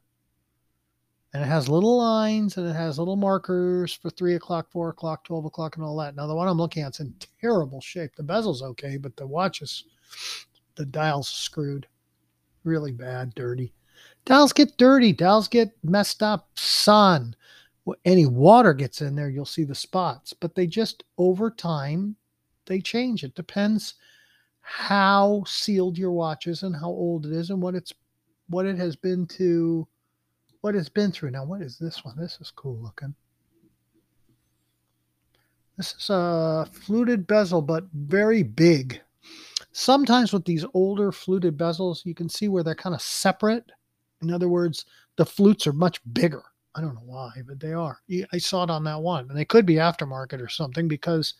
And 1.32 1.42
it 1.42 1.46
has 1.46 1.68
little 1.68 1.96
lines 1.96 2.56
and 2.56 2.68
it 2.68 2.74
has 2.74 2.98
little 2.98 3.16
markers 3.16 3.92
for 3.92 4.10
three 4.10 4.34
o'clock, 4.34 4.70
four 4.70 4.88
o'clock, 4.88 5.24
12 5.24 5.44
o'clock, 5.46 5.76
and 5.76 5.84
all 5.84 5.96
that. 5.96 6.16
Now, 6.16 6.26
the 6.26 6.34
one 6.34 6.48
I'm 6.48 6.58
looking 6.58 6.82
at 6.82 6.94
is 6.94 7.00
in 7.00 7.14
terrible 7.40 7.80
shape. 7.80 8.14
The 8.16 8.22
bezel's 8.22 8.62
okay, 8.62 8.96
but 8.96 9.16
the 9.16 9.26
watch 9.26 9.62
is, 9.62 9.84
the 10.76 10.86
dial's 10.86 11.28
screwed. 11.28 11.86
Really 12.64 12.92
bad, 12.92 13.34
dirty. 13.34 13.72
Dials 14.24 14.52
get 14.52 14.76
dirty, 14.76 15.12
dials 15.12 15.48
get 15.48 15.72
messed 15.82 16.22
up, 16.22 16.50
sun. 16.54 17.34
Any 18.04 18.26
water 18.26 18.72
gets 18.72 19.00
in 19.00 19.16
there, 19.16 19.30
you'll 19.30 19.44
see 19.44 19.64
the 19.64 19.74
spots, 19.74 20.32
but 20.32 20.54
they 20.54 20.66
just 20.66 21.02
over 21.18 21.50
time 21.50 22.16
they 22.66 22.80
change. 22.80 23.24
It 23.24 23.34
depends 23.34 23.94
how 24.60 25.42
sealed 25.46 25.98
your 25.98 26.12
watch 26.12 26.46
is 26.46 26.62
and 26.62 26.76
how 26.76 26.88
old 26.88 27.26
it 27.26 27.32
is 27.32 27.50
and 27.50 27.60
what 27.60 27.74
it's 27.74 27.92
what 28.48 28.66
it 28.66 28.76
has 28.76 28.94
been 28.94 29.26
to 29.26 29.88
what 30.60 30.74
it's 30.76 30.88
been 30.88 31.10
through. 31.10 31.30
Now, 31.30 31.44
what 31.44 31.62
is 31.62 31.78
this 31.78 32.04
one? 32.04 32.16
This 32.18 32.38
is 32.40 32.50
cool 32.50 32.78
looking. 32.80 33.14
This 35.76 35.94
is 35.94 36.10
a 36.10 36.68
fluted 36.70 37.26
bezel, 37.26 37.62
but 37.62 37.84
very 37.92 38.42
big. 38.42 39.00
Sometimes 39.72 40.32
with 40.32 40.44
these 40.44 40.66
older 40.74 41.10
fluted 41.10 41.56
bezels, 41.56 42.04
you 42.04 42.14
can 42.14 42.28
see 42.28 42.48
where 42.48 42.62
they're 42.62 42.74
kind 42.74 42.94
of 42.94 43.00
separate. 43.00 43.72
In 44.22 44.32
other 44.32 44.48
words, 44.48 44.84
the 45.16 45.26
flutes 45.26 45.66
are 45.66 45.72
much 45.72 46.00
bigger. 46.12 46.42
I 46.74 46.80
don't 46.80 46.94
know 46.94 47.02
why, 47.04 47.32
but 47.46 47.58
they 47.58 47.72
are. 47.72 48.00
I 48.32 48.38
saw 48.38 48.62
it 48.62 48.70
on 48.70 48.84
that 48.84 49.00
one, 49.00 49.28
and 49.28 49.36
they 49.36 49.44
could 49.44 49.66
be 49.66 49.74
aftermarket 49.74 50.40
or 50.40 50.48
something 50.48 50.86
because 50.86 51.34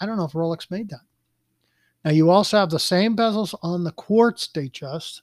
I 0.00 0.06
don't 0.06 0.16
know 0.16 0.24
if 0.24 0.32
Rolex 0.32 0.70
made 0.70 0.90
that. 0.90 1.02
Now 2.04 2.10
you 2.10 2.30
also 2.30 2.58
have 2.58 2.70
the 2.70 2.78
same 2.78 3.16
bezels 3.16 3.54
on 3.62 3.84
the 3.84 3.92
quartz 3.92 4.48
Datejust. 4.48 5.22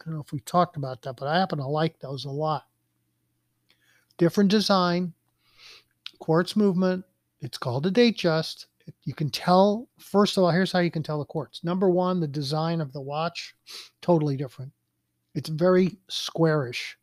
I 0.00 0.04
don't 0.04 0.14
know 0.14 0.20
if 0.20 0.32
we 0.32 0.40
talked 0.40 0.76
about 0.76 1.02
that, 1.02 1.16
but 1.16 1.28
I 1.28 1.38
happen 1.38 1.58
to 1.58 1.66
like 1.66 1.98
those 1.98 2.24
a 2.24 2.30
lot. 2.30 2.64
Different 4.18 4.50
design, 4.50 5.12
quartz 6.18 6.54
movement. 6.54 7.04
It's 7.40 7.58
called 7.58 7.86
a 7.86 7.90
Datejust. 7.90 8.66
You 9.04 9.14
can 9.14 9.30
tell, 9.30 9.88
first 9.98 10.36
of 10.36 10.44
all, 10.44 10.50
here's 10.50 10.72
how 10.72 10.80
you 10.80 10.90
can 10.90 11.02
tell 11.02 11.18
the 11.18 11.24
quartz. 11.24 11.64
Number 11.64 11.88
one, 11.88 12.20
the 12.20 12.28
design 12.28 12.80
of 12.80 12.92
the 12.92 13.00
watch, 13.00 13.54
totally 14.02 14.36
different. 14.36 14.72
It's 15.34 15.48
very 15.48 15.96
squarish, 16.08 16.96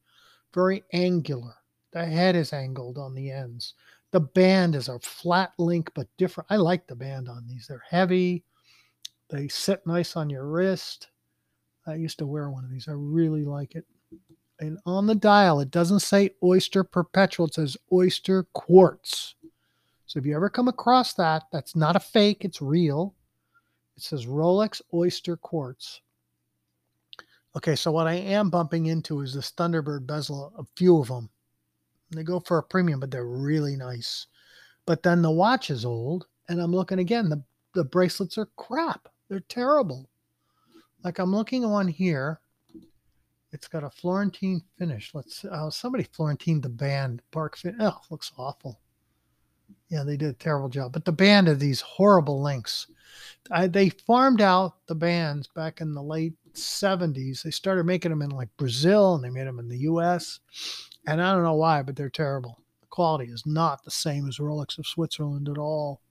very 0.54 0.84
angular. 0.94 1.56
The 1.92 2.06
head 2.06 2.36
is 2.36 2.54
angled 2.54 2.98
on 2.98 3.15
the 3.15 3.32
ends. 3.32 3.74
The 4.12 4.20
band 4.20 4.76
is 4.76 4.89
a 4.89 5.00
flat 5.00 5.54
link, 5.58 5.92
but 5.94 6.08
different. 6.18 6.48
I 6.50 6.58
like 6.58 6.88
the 6.88 6.96
band 6.96 7.30
on 7.30 7.46
these. 7.48 7.68
They're 7.68 7.84
heavy. 7.89 8.44
They 9.30 9.48
sit 9.48 9.86
nice 9.86 10.15
on 10.15 10.30
your 10.30 10.48
wrist. 10.48 11.10
I 11.86 11.96
used 11.96 12.20
to 12.20 12.28
wear 12.28 12.50
one 12.50 12.63
of 12.63 12.72
these. 12.72 12.88
I 12.88 12.94
really 12.94 13.46
like 13.46 13.76
it. 13.76 13.86
And 14.60 14.78
on 14.86 15.08
the 15.08 15.15
dial, 15.15 15.60
it 15.62 15.72
doesn't 15.72 16.02
say 16.02 16.32
Oyster 16.44 16.84
Perpetual, 16.84 17.48
it 17.48 17.54
says 17.54 17.78
Oyster 17.94 18.44
Quartz. 18.54 19.36
So 20.06 20.20
if 20.20 20.26
you 20.26 20.36
ever 20.36 20.50
come 20.50 20.68
across 20.68 21.13
that, 21.13 21.44
that's 21.52 21.76
not 21.76 21.96
a 21.96 22.00
fake, 22.00 22.44
it's 22.44 22.62
real. 22.62 23.15
It 23.96 24.04
says 24.04 24.26
Rolex 24.26 24.82
Oyster 24.94 25.38
Quartz. 25.38 26.02
Okay, 27.60 27.76
so 27.76 27.91
what 27.91 28.08
I 28.08 28.13
am 28.13 28.50
bumping 28.50 28.86
into 28.86 29.19
is 29.19 29.34
this 29.34 29.52
Thunderbird 29.52 30.08
bezel, 30.08 30.54
a 30.58 30.63
few 30.78 30.98
of 30.98 31.10
them. 31.10 31.30
They 32.10 32.24
go 32.24 32.39
for 32.39 32.58
a 32.58 32.63
premium, 32.63 33.02
but 33.02 33.12
they're 33.12 33.26
really 33.26 33.76
nice. 33.76 34.28
But 34.86 35.04
then 35.04 35.22
the 35.22 35.30
watch 35.30 35.69
is 35.69 35.84
old, 35.84 36.28
and 36.48 36.62
I'm 36.62 36.72
looking 36.72 37.00
again, 37.00 37.28
the, 37.28 37.43
the 37.74 37.84
bracelets 37.84 38.38
are 38.38 38.48
crap. 38.56 39.10
They're 39.28 39.41
terrible. 39.41 40.10
Like 41.04 41.19
I'm 41.19 41.36
looking 41.36 41.65
on 41.65 41.89
here. 41.89 42.39
It's 43.52 43.67
got 43.67 43.84
a 43.84 43.89
Florentine 43.89 44.62
finish. 44.78 45.12
Let's 45.13 45.43
uh, 45.43 45.69
somebody 45.69 46.06
Florentine 46.13 46.62
the 46.62 46.69
band 46.69 47.22
Park 47.30 47.58
Fit. 47.58 47.76
Oh, 47.82 48.00
looks 48.10 48.32
awful. 48.38 48.80
Yeah, 49.89 50.04
they 50.04 50.15
did 50.15 50.30
a 50.30 50.34
terrible 50.34 50.69
job. 50.69 50.93
But 50.93 51.04
the 51.04 51.12
band 51.12 51.50
of 51.50 51.60
these 51.60 51.82
horrible 51.82 52.41
links. 52.41 52.88
I, 53.52 53.67
they 53.67 53.89
farmed 53.89 54.39
out 54.39 54.76
the 54.88 54.95
bands 54.95 55.48
back 55.48 55.82
in 55.82 55.93
the 55.93 56.02
late 56.02 56.36
70s. 56.53 57.43
They 57.43 57.51
started 57.51 57.85
making 57.85 58.12
them 58.12 58.21
in 58.21 58.29
like 58.29 58.49
Brazil 58.57 59.15
and 59.15 59.23
they 59.23 59.29
made 59.29 59.47
them 59.47 59.59
in 59.59 59.69
the 59.69 59.79
US. 59.79 60.39
And 61.07 61.21
I 61.21 61.33
don't 61.33 61.43
know 61.43 61.55
why, 61.55 61.81
but 61.81 61.95
they're 61.95 62.09
terrible. 62.09 62.59
The 62.81 62.88
quality 62.88 63.31
is 63.31 63.45
not 63.45 63.83
the 63.83 63.91
same 63.91 64.27
as 64.27 64.38
Rolex 64.38 64.77
of 64.77 64.88
Switzerland 64.88 65.49
at 65.49 65.57
all. 65.57 66.01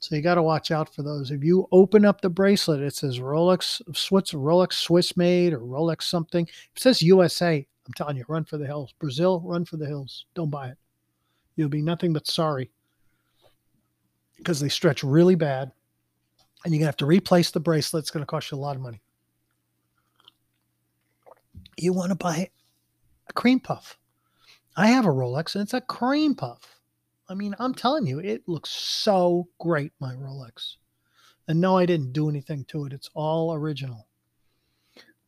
So 0.00 0.16
you 0.16 0.22
got 0.22 0.34
to 0.34 0.42
watch 0.42 0.72
out 0.72 0.92
for 0.92 1.04
those. 1.04 1.30
If 1.30 1.44
you 1.44 1.68
open 1.70 2.04
up 2.04 2.20
the 2.20 2.28
bracelet, 2.28 2.80
it 2.80 2.94
says 2.94 3.20
Rolex 3.20 3.86
of 3.86 3.96
Swiss, 3.96 4.32
Rolex 4.32 4.72
Swiss 4.72 5.16
made, 5.16 5.52
or 5.52 5.60
Rolex 5.60 6.02
something. 6.02 6.44
If 6.46 6.76
it 6.76 6.82
says 6.82 7.02
USA, 7.02 7.64
I'm 7.86 7.92
telling 7.92 8.16
you, 8.16 8.24
run 8.26 8.44
for 8.44 8.58
the 8.58 8.66
hills. 8.66 8.92
Brazil, 8.98 9.40
run 9.44 9.64
for 9.64 9.76
the 9.76 9.86
hills. 9.86 10.26
Don't 10.34 10.50
buy 10.50 10.68
it. 10.68 10.78
You'll 11.54 11.68
be 11.68 11.82
nothing 11.82 12.12
but 12.12 12.26
sorry 12.26 12.70
because 14.38 14.58
they 14.58 14.68
stretch 14.68 15.04
really 15.04 15.34
bad, 15.34 15.70
and 16.64 16.72
you're 16.72 16.80
gonna 16.80 16.86
have 16.86 16.96
to 16.96 17.06
replace 17.06 17.50
the 17.50 17.60
bracelet. 17.60 18.02
It's 18.02 18.10
gonna 18.10 18.26
cost 18.26 18.50
you 18.50 18.58
a 18.58 18.60
lot 18.60 18.76
of 18.76 18.82
money. 18.82 19.01
You 21.76 21.92
want 21.92 22.10
to 22.10 22.16
buy 22.16 22.50
a 23.28 23.32
cream 23.32 23.60
puff. 23.60 23.98
I 24.76 24.88
have 24.88 25.06
a 25.06 25.10
Rolex, 25.10 25.54
and 25.54 25.62
it's 25.62 25.74
a 25.74 25.80
cream 25.80 26.34
puff. 26.34 26.80
I 27.28 27.34
mean, 27.34 27.54
I'm 27.58 27.74
telling 27.74 28.06
you, 28.06 28.18
it 28.18 28.42
looks 28.46 28.70
so 28.70 29.48
great, 29.58 29.92
my 30.00 30.14
Rolex. 30.14 30.76
And 31.48 31.60
no, 31.60 31.76
I 31.76 31.86
didn't 31.86 32.12
do 32.12 32.28
anything 32.28 32.64
to 32.66 32.84
it. 32.84 32.92
It's 32.92 33.10
all 33.14 33.54
original. 33.54 34.06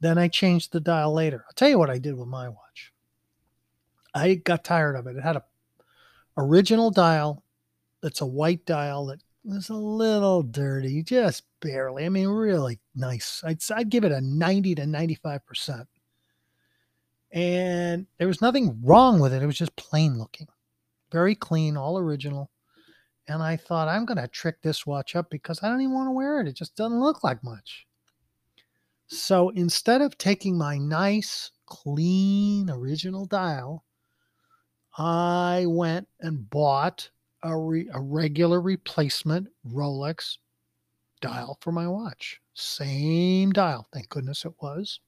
Then 0.00 0.18
I 0.18 0.28
changed 0.28 0.72
the 0.72 0.80
dial 0.80 1.12
later. 1.12 1.44
I'll 1.46 1.54
tell 1.54 1.68
you 1.68 1.78
what 1.78 1.90
I 1.90 1.98
did 1.98 2.16
with 2.16 2.28
my 2.28 2.48
watch. 2.48 2.92
I 4.14 4.34
got 4.34 4.64
tired 4.64 4.96
of 4.96 5.06
it. 5.06 5.16
It 5.16 5.22
had 5.22 5.36
a 5.36 5.44
original 6.36 6.90
dial 6.90 7.42
that's 8.02 8.20
a 8.20 8.26
white 8.26 8.66
dial 8.66 9.06
that 9.06 9.22
was 9.44 9.68
a 9.70 9.74
little 9.74 10.42
dirty, 10.42 11.02
just 11.02 11.44
barely. 11.60 12.04
I 12.04 12.08
mean, 12.08 12.28
really 12.28 12.80
nice. 12.94 13.42
I'd, 13.44 13.58
I'd 13.74 13.90
give 13.90 14.04
it 14.04 14.12
a 14.12 14.20
90 14.20 14.74
to 14.76 14.82
95%. 14.82 15.86
And 17.34 18.06
there 18.16 18.28
was 18.28 18.40
nothing 18.40 18.80
wrong 18.82 19.20
with 19.20 19.34
it. 19.34 19.42
It 19.42 19.46
was 19.46 19.58
just 19.58 19.76
plain 19.76 20.18
looking 20.18 20.46
very 21.14 21.36
clean, 21.36 21.76
all 21.76 21.96
original. 21.96 22.50
And 23.28 23.40
I 23.40 23.56
thought, 23.56 23.86
I'm 23.86 24.04
going 24.04 24.18
to 24.18 24.26
trick 24.26 24.60
this 24.60 24.84
watch 24.84 25.14
up 25.14 25.30
because 25.30 25.62
I 25.62 25.68
don't 25.68 25.80
even 25.80 25.94
want 25.94 26.08
to 26.08 26.12
wear 26.12 26.40
it. 26.40 26.48
It 26.48 26.56
just 26.56 26.74
doesn't 26.74 27.00
look 27.00 27.22
like 27.22 27.42
much. 27.44 27.86
So 29.06 29.50
instead 29.50 30.02
of 30.02 30.18
taking 30.18 30.58
my 30.58 30.76
nice, 30.76 31.52
clean, 31.66 32.68
original 32.68 33.26
dial, 33.26 33.84
I 34.98 35.66
went 35.68 36.08
and 36.20 36.50
bought 36.50 37.08
a, 37.44 37.56
re- 37.56 37.88
a 37.92 38.00
regular 38.00 38.60
replacement 38.60 39.46
Rolex 39.64 40.38
dial 41.20 41.58
for 41.60 41.70
my 41.70 41.86
watch. 41.86 42.40
Same 42.54 43.52
dial, 43.52 43.86
thank 43.92 44.08
goodness 44.08 44.44
it 44.44 44.54
was. 44.60 44.98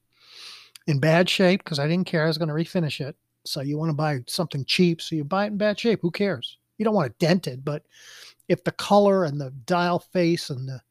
In 0.87 0.99
bad 0.99 1.29
shape 1.29 1.63
because 1.63 1.79
I 1.79 1.87
didn't 1.87 2.07
care. 2.07 2.23
I 2.23 2.27
was 2.27 2.37
going 2.37 2.47
to 2.47 2.53
refinish 2.53 2.99
it. 3.01 3.15
So 3.45 3.61
you 3.61 3.77
want 3.77 3.89
to 3.89 3.95
buy 3.95 4.19
something 4.27 4.65
cheap, 4.65 5.01
so 5.01 5.15
you 5.15 5.23
buy 5.23 5.45
it 5.45 5.49
in 5.49 5.57
bad 5.57 5.79
shape. 5.79 5.99
Who 6.01 6.11
cares? 6.11 6.57
You 6.77 6.85
don't 6.85 6.95
want 6.95 7.11
it 7.11 7.19
dented, 7.19 7.63
but 7.63 7.83
if 8.47 8.63
the 8.63 8.71
color 8.73 9.25
and 9.25 9.39
the 9.39 9.51
dial 9.65 9.99
face 9.99 10.49
and 10.49 10.67
the 10.67 10.81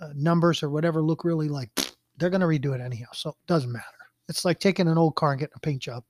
uh, 0.00 0.10
numbers 0.14 0.62
or 0.62 0.70
whatever 0.70 1.02
look 1.02 1.24
really 1.24 1.48
like, 1.48 1.70
they're 2.18 2.30
going 2.30 2.40
to 2.40 2.46
redo 2.46 2.74
it 2.74 2.80
anyhow. 2.80 3.08
So 3.12 3.30
it 3.30 3.36
doesn't 3.46 3.72
matter. 3.72 3.84
It's 4.28 4.44
like 4.44 4.60
taking 4.60 4.88
an 4.88 4.98
old 4.98 5.16
car 5.16 5.32
and 5.32 5.40
getting 5.40 5.54
a 5.56 5.60
paint 5.60 5.82
job. 5.82 6.04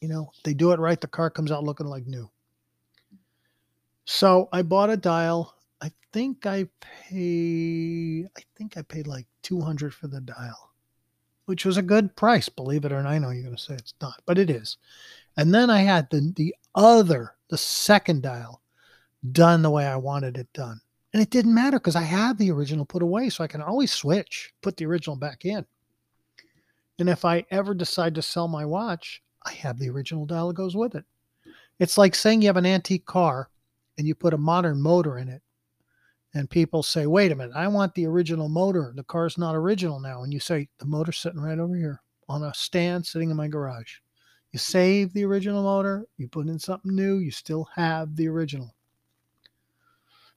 You 0.00 0.08
know, 0.08 0.30
they 0.44 0.54
do 0.54 0.72
it 0.72 0.80
right, 0.80 1.00
the 1.00 1.06
car 1.06 1.28
comes 1.28 1.52
out 1.52 1.64
looking 1.64 1.86
like 1.86 2.06
new. 2.06 2.30
So 4.06 4.48
I 4.52 4.62
bought 4.62 4.90
a 4.90 4.96
dial. 4.96 5.54
I 5.82 5.90
think 6.12 6.46
I 6.46 6.66
paid 6.80 8.26
I 8.36 8.40
think 8.56 8.76
I 8.76 8.82
paid 8.82 9.06
like 9.06 9.26
200 9.42 9.94
for 9.94 10.08
the 10.08 10.20
dial, 10.20 10.69
which 11.50 11.64
was 11.64 11.76
a 11.76 11.82
good 11.82 12.14
price, 12.14 12.48
believe 12.48 12.84
it 12.84 12.92
or 12.92 13.02
not. 13.02 13.10
I 13.10 13.18
know 13.18 13.30
you're 13.30 13.42
going 13.42 13.56
to 13.56 13.60
say 13.60 13.74
it's 13.74 13.94
not, 14.00 14.22
but 14.24 14.38
it 14.38 14.48
is. 14.48 14.76
And 15.36 15.52
then 15.52 15.68
I 15.68 15.80
had 15.80 16.08
the 16.08 16.32
the 16.36 16.54
other, 16.76 17.34
the 17.48 17.58
second 17.58 18.22
dial 18.22 18.62
done 19.32 19.60
the 19.62 19.70
way 19.70 19.84
I 19.84 19.96
wanted 19.96 20.38
it 20.38 20.46
done. 20.52 20.80
And 21.12 21.20
it 21.20 21.30
didn't 21.30 21.52
matter 21.52 21.80
because 21.80 21.96
I 21.96 22.02
had 22.02 22.38
the 22.38 22.52
original 22.52 22.84
put 22.84 23.02
away, 23.02 23.30
so 23.30 23.42
I 23.42 23.48
can 23.48 23.62
always 23.62 23.90
switch, 23.90 24.54
put 24.62 24.76
the 24.76 24.86
original 24.86 25.16
back 25.16 25.44
in. 25.44 25.66
And 27.00 27.08
if 27.08 27.24
I 27.24 27.44
ever 27.50 27.74
decide 27.74 28.14
to 28.14 28.22
sell 28.22 28.46
my 28.46 28.64
watch, 28.64 29.20
I 29.44 29.50
have 29.54 29.80
the 29.80 29.90
original 29.90 30.26
dial 30.26 30.46
that 30.48 30.56
goes 30.56 30.76
with 30.76 30.94
it. 30.94 31.04
It's 31.80 31.98
like 31.98 32.14
saying 32.14 32.42
you 32.42 32.46
have 32.46 32.58
an 32.58 32.64
antique 32.64 33.06
car 33.06 33.50
and 33.98 34.06
you 34.06 34.14
put 34.14 34.34
a 34.34 34.38
modern 34.38 34.80
motor 34.80 35.18
in 35.18 35.28
it. 35.28 35.42
And 36.34 36.48
people 36.48 36.82
say, 36.82 37.06
wait 37.06 37.32
a 37.32 37.34
minute, 37.34 37.56
I 37.56 37.66
want 37.68 37.94
the 37.94 38.06
original 38.06 38.48
motor. 38.48 38.92
The 38.94 39.02
car's 39.02 39.36
not 39.36 39.56
original 39.56 39.98
now. 39.98 40.22
And 40.22 40.32
you 40.32 40.38
say, 40.38 40.68
the 40.78 40.86
motor's 40.86 41.18
sitting 41.18 41.40
right 41.40 41.58
over 41.58 41.76
here 41.76 42.00
on 42.28 42.44
a 42.44 42.54
stand 42.54 43.04
sitting 43.04 43.30
in 43.30 43.36
my 43.36 43.48
garage. 43.48 43.94
You 44.52 44.58
save 44.58 45.12
the 45.12 45.24
original 45.24 45.62
motor, 45.62 46.06
you 46.16 46.28
put 46.28 46.46
in 46.46 46.58
something 46.58 46.94
new, 46.94 47.18
you 47.18 47.30
still 47.30 47.68
have 47.74 48.16
the 48.16 48.28
original. 48.28 48.74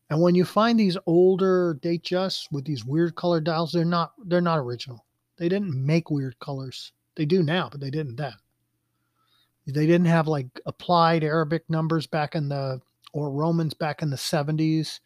And 0.09 0.21
when 0.21 0.35
you 0.35 0.45
find 0.45 0.79
these 0.79 0.97
older 1.07 1.79
date 1.81 2.03
Datejusts 2.03 2.51
with 2.51 2.65
these 2.65 2.85
weird 2.85 3.15
color 3.15 3.39
dials, 3.39 3.71
they're 3.71 3.85
not 3.85 4.13
they're 4.25 4.41
not 4.41 4.59
original. 4.59 5.05
They 5.37 5.49
didn't 5.49 5.73
make 5.73 6.11
weird 6.11 6.37
colors. 6.39 6.91
They 7.15 7.25
do 7.25 7.41
now, 7.41 7.69
but 7.71 7.79
they 7.79 7.89
didn't 7.89 8.17
then. 8.17 8.33
They 9.65 9.87
didn't 9.87 10.05
have 10.05 10.27
like 10.27 10.47
applied 10.65 11.23
Arabic 11.23 11.63
numbers 11.69 12.05
back 12.05 12.35
in 12.35 12.49
the 12.49 12.81
or 13.13 13.31
Romans 13.31 13.73
back 13.73 14.01
in 14.01 14.09
the 14.09 14.15
70s 14.15 14.99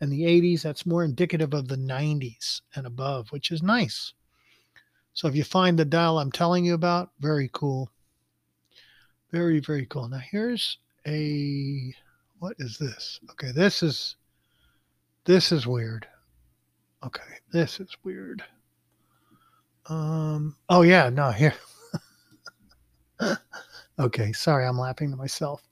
and 0.00 0.12
the 0.12 0.22
80s. 0.22 0.62
That's 0.62 0.86
more 0.86 1.04
indicative 1.04 1.54
of 1.54 1.68
the 1.68 1.76
90s 1.76 2.60
and 2.74 2.86
above, 2.86 3.30
which 3.30 3.50
is 3.50 3.62
nice. 3.62 4.12
So 5.14 5.26
if 5.26 5.34
you 5.34 5.44
find 5.44 5.78
the 5.78 5.84
dial 5.84 6.18
I'm 6.18 6.30
telling 6.30 6.64
you 6.64 6.74
about, 6.74 7.10
very 7.20 7.50
cool. 7.52 7.90
Very, 9.32 9.58
very 9.60 9.86
cool. 9.86 10.08
Now 10.08 10.18
here's 10.18 10.78
a 11.06 11.92
what 12.38 12.54
is 12.58 12.78
this? 12.78 13.18
Okay, 13.32 13.50
this 13.52 13.82
is 13.82 14.16
this 15.24 15.50
is 15.50 15.66
weird. 15.66 16.06
Okay, 17.04 17.22
this 17.52 17.80
is 17.80 17.96
weird. 18.04 18.44
Um 19.86 20.56
oh 20.68 20.82
yeah, 20.82 21.08
no, 21.10 21.30
here. 21.30 21.54
okay, 23.98 24.32
sorry, 24.32 24.66
I'm 24.66 24.78
laughing 24.78 25.10
to 25.10 25.16
myself. 25.16 25.62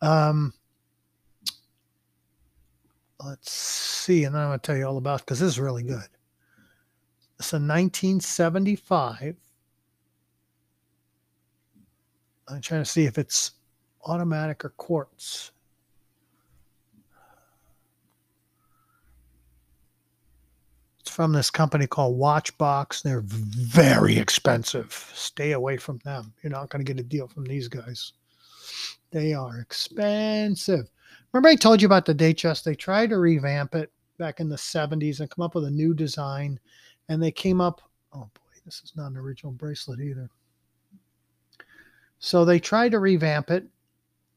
Um 0.00 0.54
let's 3.26 3.50
see, 3.50 4.24
and 4.24 4.34
then 4.34 4.42
I'm 4.42 4.48
going 4.48 4.60
to 4.60 4.66
tell 4.66 4.76
you 4.76 4.86
all 4.86 4.98
about 4.98 5.20
because 5.20 5.40
this 5.40 5.48
is 5.48 5.58
really 5.58 5.82
good. 5.82 6.08
It's 7.38 7.52
a 7.52 7.56
1975. 7.56 9.36
I'm 12.48 12.60
trying 12.60 12.82
to 12.82 12.88
see 12.88 13.04
if 13.04 13.18
it's 13.18 13.52
automatic 14.04 14.64
or 14.64 14.70
quartz. 14.70 15.50
It's 21.00 21.10
from 21.10 21.32
this 21.32 21.50
company 21.50 21.86
called 21.86 22.18
Watchbox. 22.18 23.02
They're 23.02 23.24
very 23.24 24.16
expensive. 24.16 24.92
Stay 25.14 25.52
away 25.52 25.76
from 25.76 25.98
them. 26.04 26.32
You're 26.42 26.52
not 26.52 26.70
going 26.70 26.84
to 26.84 26.92
get 26.92 27.00
a 27.00 27.06
deal 27.06 27.26
from 27.26 27.44
these 27.44 27.68
guys. 27.68 28.12
They 29.10 29.34
are 29.34 29.58
expensive. 29.58 30.88
Remember, 31.32 31.48
I 31.48 31.56
told 31.56 31.82
you 31.82 31.86
about 31.86 32.06
the 32.06 32.14
Datejust? 32.14 32.64
They 32.64 32.74
tried 32.74 33.10
to 33.10 33.18
revamp 33.18 33.74
it 33.74 33.92
back 34.18 34.40
in 34.40 34.48
the 34.48 34.56
70s 34.56 35.20
and 35.20 35.30
come 35.30 35.44
up 35.44 35.54
with 35.54 35.64
a 35.64 35.70
new 35.70 35.94
design. 35.94 36.58
And 37.08 37.22
they 37.22 37.30
came 37.30 37.60
up, 37.60 37.82
oh 38.12 38.30
boy, 38.34 38.60
this 38.64 38.80
is 38.82 38.92
not 38.96 39.10
an 39.10 39.16
original 39.16 39.52
bracelet 39.52 40.00
either. 40.00 40.30
So 42.18 42.44
they 42.44 42.58
tried 42.58 42.92
to 42.92 42.98
revamp 42.98 43.50
it. 43.50 43.66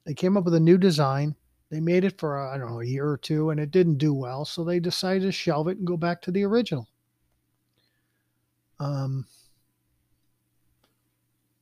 They 0.06 0.14
came 0.14 0.38
up 0.38 0.44
with 0.44 0.56
a 0.56 0.60
new 0.60 0.78
design. 0.78 1.36
They 1.70 1.80
made 1.80 2.04
it 2.04 2.18
for, 2.20 2.38
I 2.38 2.58
don't 2.58 2.70
know, 2.70 2.82
a 2.82 2.86
year 2.86 3.08
or 3.08 3.18
two, 3.18 3.52
and 3.52 3.60
it 3.60 3.72
didn't 3.72 3.98
do 3.98 4.14
well. 4.14 4.44
So 4.44 4.64
they 4.64 4.80
decided 4.80 5.22
to 5.24 5.32
shelve 5.32 5.68
it 5.68 5.78
and 5.78 5.88
go 5.88 5.98
back 5.98 6.22
to 6.24 6.32
the 6.32 6.44
original. 6.44 6.88
Um, 8.80 9.26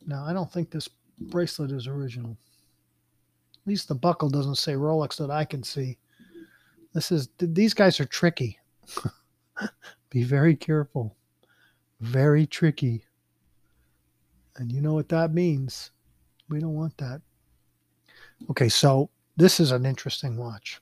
now, 0.06 0.24
I 0.24 0.34
don't 0.34 0.52
think 0.52 0.72
this 0.72 0.88
bracelet 1.20 1.72
is 1.72 1.88
original 1.88 2.38
least 3.67 3.88
the 3.88 3.95
buckle 3.95 4.30
doesn't 4.30 4.56
say 4.56 4.73
Rolex 4.73 5.17
that 5.17 5.30
I 5.30 5.45
can 5.45 5.62
see. 5.62 5.97
This 6.93 7.12
is 7.12 7.30
these 7.38 7.73
guys 7.73 7.99
are 7.99 8.06
tricky. 8.06 8.58
Be 10.10 10.23
very 10.23 10.56
careful. 10.56 11.15
Very 11.99 12.47
tricky. 12.47 13.03
And 14.56 14.71
you 14.71 14.82
know 14.82 14.93
what 14.93 15.10
that 15.10 15.34
means. 15.34 15.91
We 16.49 16.60
don't 16.60 16.73
want 16.73 16.97
that. 16.97 17.21
Okay, 18.49 18.69
so 18.69 19.10
this 19.36 19.60
is 19.60 19.71
an 19.71 19.86
interesting 19.86 20.38
watch. 20.38 20.82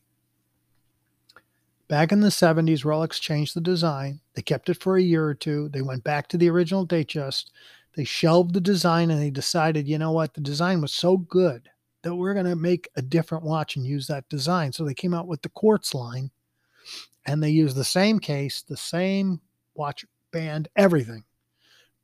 Back 1.88 2.12
in 2.12 2.22
the 2.22 2.30
70s, 2.30 2.84
Rolex 2.84 3.20
changed 3.20 3.56
the 3.56 3.62
design. 3.62 4.20
They 4.34 4.42
kept 4.42 4.70
it 4.70 4.82
for 4.82 4.98
a 4.98 5.02
year 5.02 5.26
or 5.26 5.34
two. 5.34 5.70
They 5.70 5.82
went 5.82 6.04
back 6.04 6.28
to 6.30 6.38
the 6.38 6.50
original 6.50 6.88
Datejust. 6.88 7.52
They 7.96 8.04
shelved 8.04 8.54
the 8.54 8.62
design 8.62 9.12
and 9.12 9.22
they 9.22 9.30
decided, 9.30 9.88
you 9.88 9.98
know 9.98 10.12
what, 10.12 10.34
the 10.34 10.42
design 10.42 10.82
was 10.82 10.94
so 10.94 11.18
good 11.18 11.70
that 12.06 12.16
we're 12.16 12.36
going 12.36 12.46
to 12.46 12.56
make 12.56 12.88
a 12.98 13.02
different 13.02 13.44
watch 13.44 13.76
and 13.76 13.86
use 13.86 14.06
that 14.06 14.30
design. 14.30 14.72
So 14.72 14.86
they 14.86 14.94
came 14.94 15.16
out 15.16 15.28
with 15.28 15.42
the 15.42 15.50
quartz 15.50 15.96
line 15.96 16.30
and 17.26 17.42
they 17.42 17.50
use 17.50 17.74
the 17.74 17.84
same 17.84 18.20
case, 18.20 18.62
the 18.62 18.78
same 18.78 19.42
watch 19.74 20.06
band, 20.32 20.68
everything. 20.76 21.24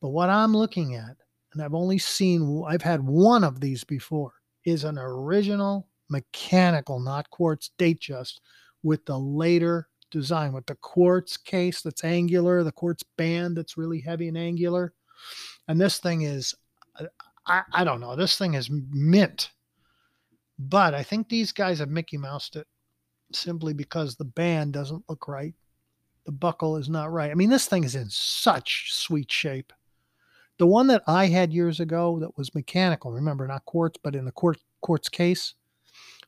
But 0.01 0.09
what 0.09 0.31
I'm 0.31 0.57
looking 0.57 0.95
at, 0.95 1.17
and 1.53 1.61
I've 1.61 1.75
only 1.75 1.99
seen, 1.99 2.63
I've 2.67 2.81
had 2.81 3.05
one 3.05 3.43
of 3.43 3.59
these 3.59 3.83
before, 3.83 4.33
is 4.65 4.85
an 4.85 4.97
original 4.97 5.87
mechanical, 6.09 6.99
not 6.99 7.29
quartz 7.29 7.69
Datejust 7.77 8.39
with 8.81 9.05
the 9.05 9.19
later 9.19 9.87
design, 10.09 10.51
with 10.51 10.65
the 10.65 10.75
quartz 10.75 11.37
case 11.37 11.83
that's 11.83 12.03
angular, 12.03 12.63
the 12.63 12.71
quartz 12.71 13.03
band 13.17 13.55
that's 13.55 13.77
really 13.77 13.99
heavy 13.99 14.29
and 14.29 14.37
angular. 14.37 14.93
And 15.67 15.79
this 15.79 15.99
thing 15.99 16.23
is, 16.23 16.55
I, 17.45 17.61
I 17.71 17.83
don't 17.83 17.99
know, 17.99 18.15
this 18.15 18.35
thing 18.35 18.55
is 18.55 18.71
mint 18.71 19.51
but 20.69 20.93
I 20.93 21.01
think 21.01 21.27
these 21.27 21.51
guys 21.51 21.79
have 21.79 21.89
Mickey 21.89 22.17
Moused 22.17 22.55
it 22.55 22.67
simply 23.33 23.73
because 23.73 24.15
the 24.15 24.25
band 24.25 24.73
doesn't 24.73 25.03
look 25.09 25.27
right. 25.27 25.55
The 26.25 26.31
buckle 26.31 26.77
is 26.77 26.87
not 26.87 27.11
right. 27.11 27.31
I 27.31 27.33
mean, 27.33 27.49
this 27.49 27.65
thing 27.65 27.83
is 27.83 27.95
in 27.95 28.09
such 28.09 28.93
sweet 28.93 29.31
shape. 29.31 29.73
The 30.59 30.67
one 30.67 30.85
that 30.87 31.01
I 31.07 31.25
had 31.25 31.51
years 31.51 31.79
ago 31.79 32.19
that 32.19 32.37
was 32.37 32.53
mechanical, 32.53 33.11
remember, 33.11 33.47
not 33.47 33.65
quartz, 33.65 33.99
but 34.03 34.15
in 34.15 34.25
the 34.25 34.31
quartz, 34.31 34.61
quartz 34.81 35.09
case, 35.09 35.55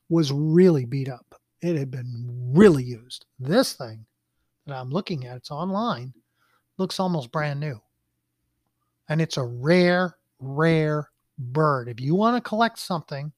was 0.08 0.32
really 0.32 0.84
beat 0.84 1.08
up. 1.08 1.40
It 1.62 1.76
had 1.76 1.90
been 1.90 2.26
really 2.52 2.82
used. 2.82 3.26
This 3.38 3.74
thing 3.74 4.04
that 4.66 4.74
I'm 4.74 4.90
looking 4.90 5.26
at, 5.26 5.36
it's 5.36 5.52
online, 5.52 6.12
looks 6.76 6.98
almost 6.98 7.30
brand 7.30 7.60
new. 7.60 7.80
And 9.08 9.20
it's 9.20 9.36
a 9.36 9.44
rare, 9.44 10.16
rare 10.40 11.10
bird. 11.38 11.88
If 11.88 12.00
you 12.00 12.16
want 12.16 12.36
to 12.36 12.48
collect 12.48 12.80
something 12.80 13.32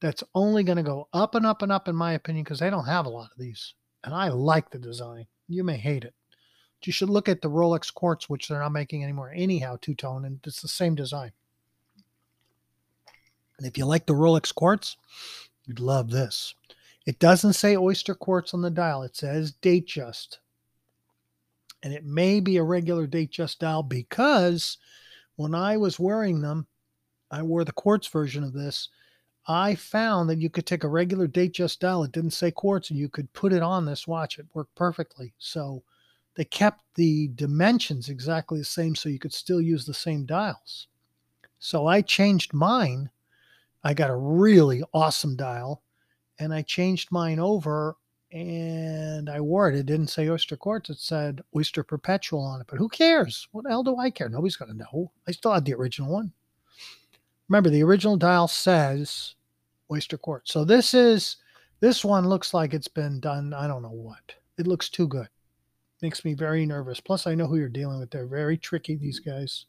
that's 0.00 0.22
only 0.34 0.62
going 0.62 0.76
to 0.76 0.82
go 0.82 1.08
up 1.12 1.34
and 1.34 1.44
up 1.44 1.62
and 1.62 1.72
up, 1.72 1.88
in 1.88 1.96
my 1.96 2.12
opinion, 2.12 2.44
because 2.44 2.60
they 2.60 2.70
don't 2.70 2.86
have 2.86 3.06
a 3.06 3.10
lot 3.10 3.30
of 3.32 3.38
these. 3.38 3.74
And 4.04 4.14
I 4.14 4.28
like 4.28 4.70
the 4.70 4.78
design. 4.78 5.26
You 5.48 5.64
may 5.64 5.76
hate 5.76 6.04
it. 6.04 6.14
But 6.78 6.86
you 6.86 6.92
should 6.92 7.10
look 7.10 7.28
at 7.28 7.42
the 7.42 7.50
Rolex 7.50 7.92
Quartz, 7.92 8.28
which 8.28 8.48
they're 8.48 8.60
not 8.60 8.72
making 8.72 9.02
anymore, 9.02 9.32
anyhow, 9.34 9.78
two 9.80 9.94
tone, 9.94 10.24
and 10.24 10.38
it's 10.44 10.62
the 10.62 10.68
same 10.68 10.94
design. 10.94 11.32
And 13.58 13.66
if 13.66 13.76
you 13.76 13.86
like 13.86 14.06
the 14.06 14.14
Rolex 14.14 14.54
Quartz, 14.54 14.96
you'd 15.66 15.80
love 15.80 16.10
this. 16.10 16.54
It 17.06 17.18
doesn't 17.18 17.54
say 17.54 17.76
oyster 17.76 18.14
quartz 18.14 18.52
on 18.52 18.60
the 18.60 18.70
dial, 18.70 19.02
it 19.02 19.16
says 19.16 19.54
Datejust. 19.62 20.38
And 21.82 21.92
it 21.92 22.04
may 22.04 22.38
be 22.40 22.58
a 22.58 22.62
regular 22.62 23.06
Datejust 23.06 23.58
dial 23.58 23.82
because 23.82 24.78
when 25.36 25.54
I 25.54 25.76
was 25.76 25.98
wearing 25.98 26.42
them, 26.42 26.66
I 27.30 27.42
wore 27.42 27.64
the 27.64 27.72
quartz 27.72 28.08
version 28.08 28.44
of 28.44 28.52
this 28.52 28.90
I 29.48 29.74
found 29.74 30.28
that 30.28 30.40
you 30.40 30.50
could 30.50 30.66
take 30.66 30.84
a 30.84 30.88
regular 30.88 31.26
Datejust 31.26 31.78
dial. 31.78 32.04
It 32.04 32.12
didn't 32.12 32.32
say 32.32 32.50
quartz, 32.50 32.90
and 32.90 32.98
you 32.98 33.08
could 33.08 33.32
put 33.32 33.54
it 33.54 33.62
on 33.62 33.86
this 33.86 34.06
watch. 34.06 34.38
It 34.38 34.46
worked 34.52 34.74
perfectly. 34.74 35.32
So 35.38 35.82
they 36.34 36.44
kept 36.44 36.84
the 36.94 37.28
dimensions 37.34 38.10
exactly 38.10 38.58
the 38.58 38.64
same 38.64 38.94
so 38.94 39.08
you 39.08 39.18
could 39.18 39.32
still 39.32 39.60
use 39.60 39.84
the 39.84 39.94
same 39.94 40.26
dials. 40.26 40.86
So 41.58 41.86
I 41.86 42.02
changed 42.02 42.54
mine. 42.54 43.10
I 43.82 43.94
got 43.94 44.10
a 44.10 44.16
really 44.16 44.84
awesome 44.92 45.34
dial 45.34 45.82
and 46.38 46.54
I 46.54 46.62
changed 46.62 47.10
mine 47.10 47.40
over 47.40 47.96
and 48.30 49.28
I 49.28 49.40
wore 49.40 49.68
it. 49.68 49.74
It 49.74 49.86
didn't 49.86 50.08
say 50.08 50.28
Oyster 50.28 50.56
Quartz, 50.56 50.90
it 50.90 50.98
said 50.98 51.40
Oyster 51.56 51.82
Perpetual 51.82 52.40
on 52.40 52.60
it. 52.60 52.66
But 52.68 52.78
who 52.78 52.88
cares? 52.88 53.48
What 53.52 53.64
the 53.64 53.70
hell 53.70 53.82
do 53.82 53.96
I 53.96 54.10
care? 54.10 54.28
Nobody's 54.28 54.56
going 54.56 54.70
to 54.70 54.76
know. 54.76 55.10
I 55.26 55.32
still 55.32 55.52
had 55.52 55.64
the 55.64 55.74
original 55.74 56.12
one. 56.12 56.32
Remember, 57.48 57.70
the 57.70 57.82
original 57.82 58.16
dial 58.16 58.46
says 58.46 59.34
Oyster 59.90 60.18
Quartz. 60.18 60.52
So 60.52 60.64
this 60.64 60.94
is, 60.94 61.36
this 61.80 62.04
one 62.04 62.28
looks 62.28 62.52
like 62.52 62.74
it's 62.74 62.88
been 62.88 63.20
done, 63.20 63.54
I 63.54 63.66
don't 63.66 63.82
know 63.82 63.88
what. 63.88 64.34
It 64.58 64.66
looks 64.66 64.88
too 64.88 65.06
good. 65.06 65.28
Makes 66.02 66.24
me 66.24 66.34
very 66.34 66.64
nervous. 66.66 67.00
Plus, 67.00 67.26
I 67.26 67.34
know 67.34 67.46
who 67.46 67.56
you're 67.56 67.68
dealing 67.68 67.98
with. 67.98 68.10
They're 68.10 68.26
very 68.26 68.56
tricky, 68.56 68.96
these 68.96 69.18
guys. 69.18 69.66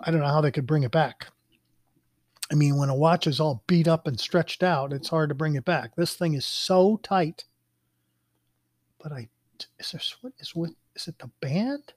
I 0.00 0.10
don't 0.10 0.20
know 0.20 0.28
how 0.28 0.40
they 0.40 0.52
could 0.52 0.66
bring 0.66 0.84
it 0.84 0.92
back. 0.92 1.26
I 2.52 2.54
mean, 2.54 2.76
when 2.76 2.90
a 2.90 2.94
watch 2.94 3.26
is 3.26 3.40
all 3.40 3.64
beat 3.66 3.88
up 3.88 4.06
and 4.06 4.18
stretched 4.18 4.62
out, 4.62 4.92
it's 4.92 5.08
hard 5.08 5.30
to 5.30 5.34
bring 5.34 5.54
it 5.54 5.64
back. 5.64 5.96
This 5.96 6.14
thing 6.14 6.34
is 6.34 6.44
so 6.44 7.00
tight. 7.02 7.44
But 9.02 9.12
I 9.12 9.28
is 9.78 9.92
there 9.92 10.00
what 10.20 10.32
is 10.38 10.54
with 10.54 10.74
is 10.94 11.08
it 11.08 11.18
the 11.18 11.30
band? 11.40 11.92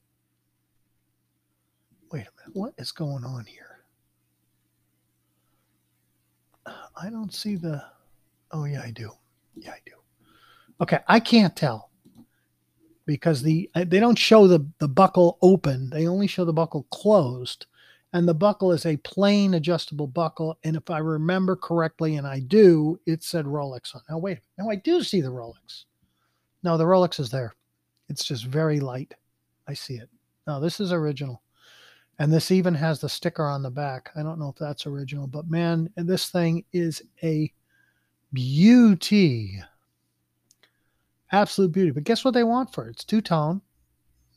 Wait 2.12 2.22
a 2.22 2.32
minute, 2.40 2.54
what 2.54 2.74
is 2.78 2.92
going 2.92 3.24
on 3.24 3.46
here? 3.46 3.77
I 7.00 7.10
don't 7.10 7.34
see 7.34 7.56
the 7.56 7.84
oh 8.52 8.66
yeah, 8.66 8.82
I 8.82 8.92
do. 8.92 9.12
Yeah, 9.56 9.72
I 9.72 9.80
do. 9.86 9.94
Okay, 10.82 11.00
I 11.08 11.20
can't 11.20 11.56
tell 11.56 11.92
because 13.06 13.42
the 13.42 13.70
they 13.74 14.00
don't 14.00 14.18
show 14.18 14.48
the 14.48 14.66
the 14.80 14.88
buckle 14.88 15.38
open. 15.42 15.90
They 15.90 16.08
only 16.08 16.28
show 16.28 16.46
the 16.46 16.54
buckle 16.54 16.84
closed 16.92 17.66
and 18.14 18.28
the 18.28 18.34
buckle 18.34 18.72
is 18.72 18.86
a 18.86 18.98
plain 18.98 19.54
adjustable 19.54 20.08
buckle. 20.08 20.58
And 20.64 20.76
if 20.76 20.90
I 20.90 21.00
remember 21.00 21.56
correctly, 21.56 22.16
and 22.16 22.26
I 22.26 22.40
do, 22.40 23.00
it 23.06 23.22
said 23.24 23.46
Rolex 23.46 23.96
on. 23.96 24.02
Now 24.10 24.18
wait, 24.18 24.40
now 24.58 24.70
I 24.70 24.76
do 24.76 25.04
see 25.04 25.22
the 25.22 25.32
Rolex. 25.32 25.86
No, 26.64 26.78
the 26.78 26.86
Rolex 26.86 27.20
is 27.20 27.30
there. 27.30 27.56
It's 28.10 28.24
just 28.24 28.46
very 28.46 28.80
light. 28.80 29.14
I 29.68 29.74
see 29.74 29.96
it. 29.96 30.10
No, 30.48 30.60
this 30.60 30.80
is 30.80 30.94
original, 30.94 31.42
and 32.20 32.32
this 32.32 32.52
even 32.52 32.74
has 32.74 33.00
the 33.00 33.10
sticker 33.10 33.46
on 33.46 33.62
the 33.62 33.70
back. 33.70 34.10
I 34.16 34.24
don't 34.24 34.40
know 34.40 34.50
if 34.50 34.56
that's 34.56 34.88
original, 34.88 35.28
but 35.28 35.50
man, 35.50 35.90
this 35.96 36.30
thing 36.30 36.64
is 36.74 37.02
a 37.24 37.52
beauty. 38.34 39.62
Absolute 41.32 41.72
beauty. 41.72 41.92
But 41.92 42.06
guess 42.06 42.26
what 42.26 42.34
they 42.34 42.44
want 42.44 42.74
for 42.74 42.88
it? 42.88 42.92
It's 42.92 43.04
two 43.04 43.22
tone. 43.22 43.62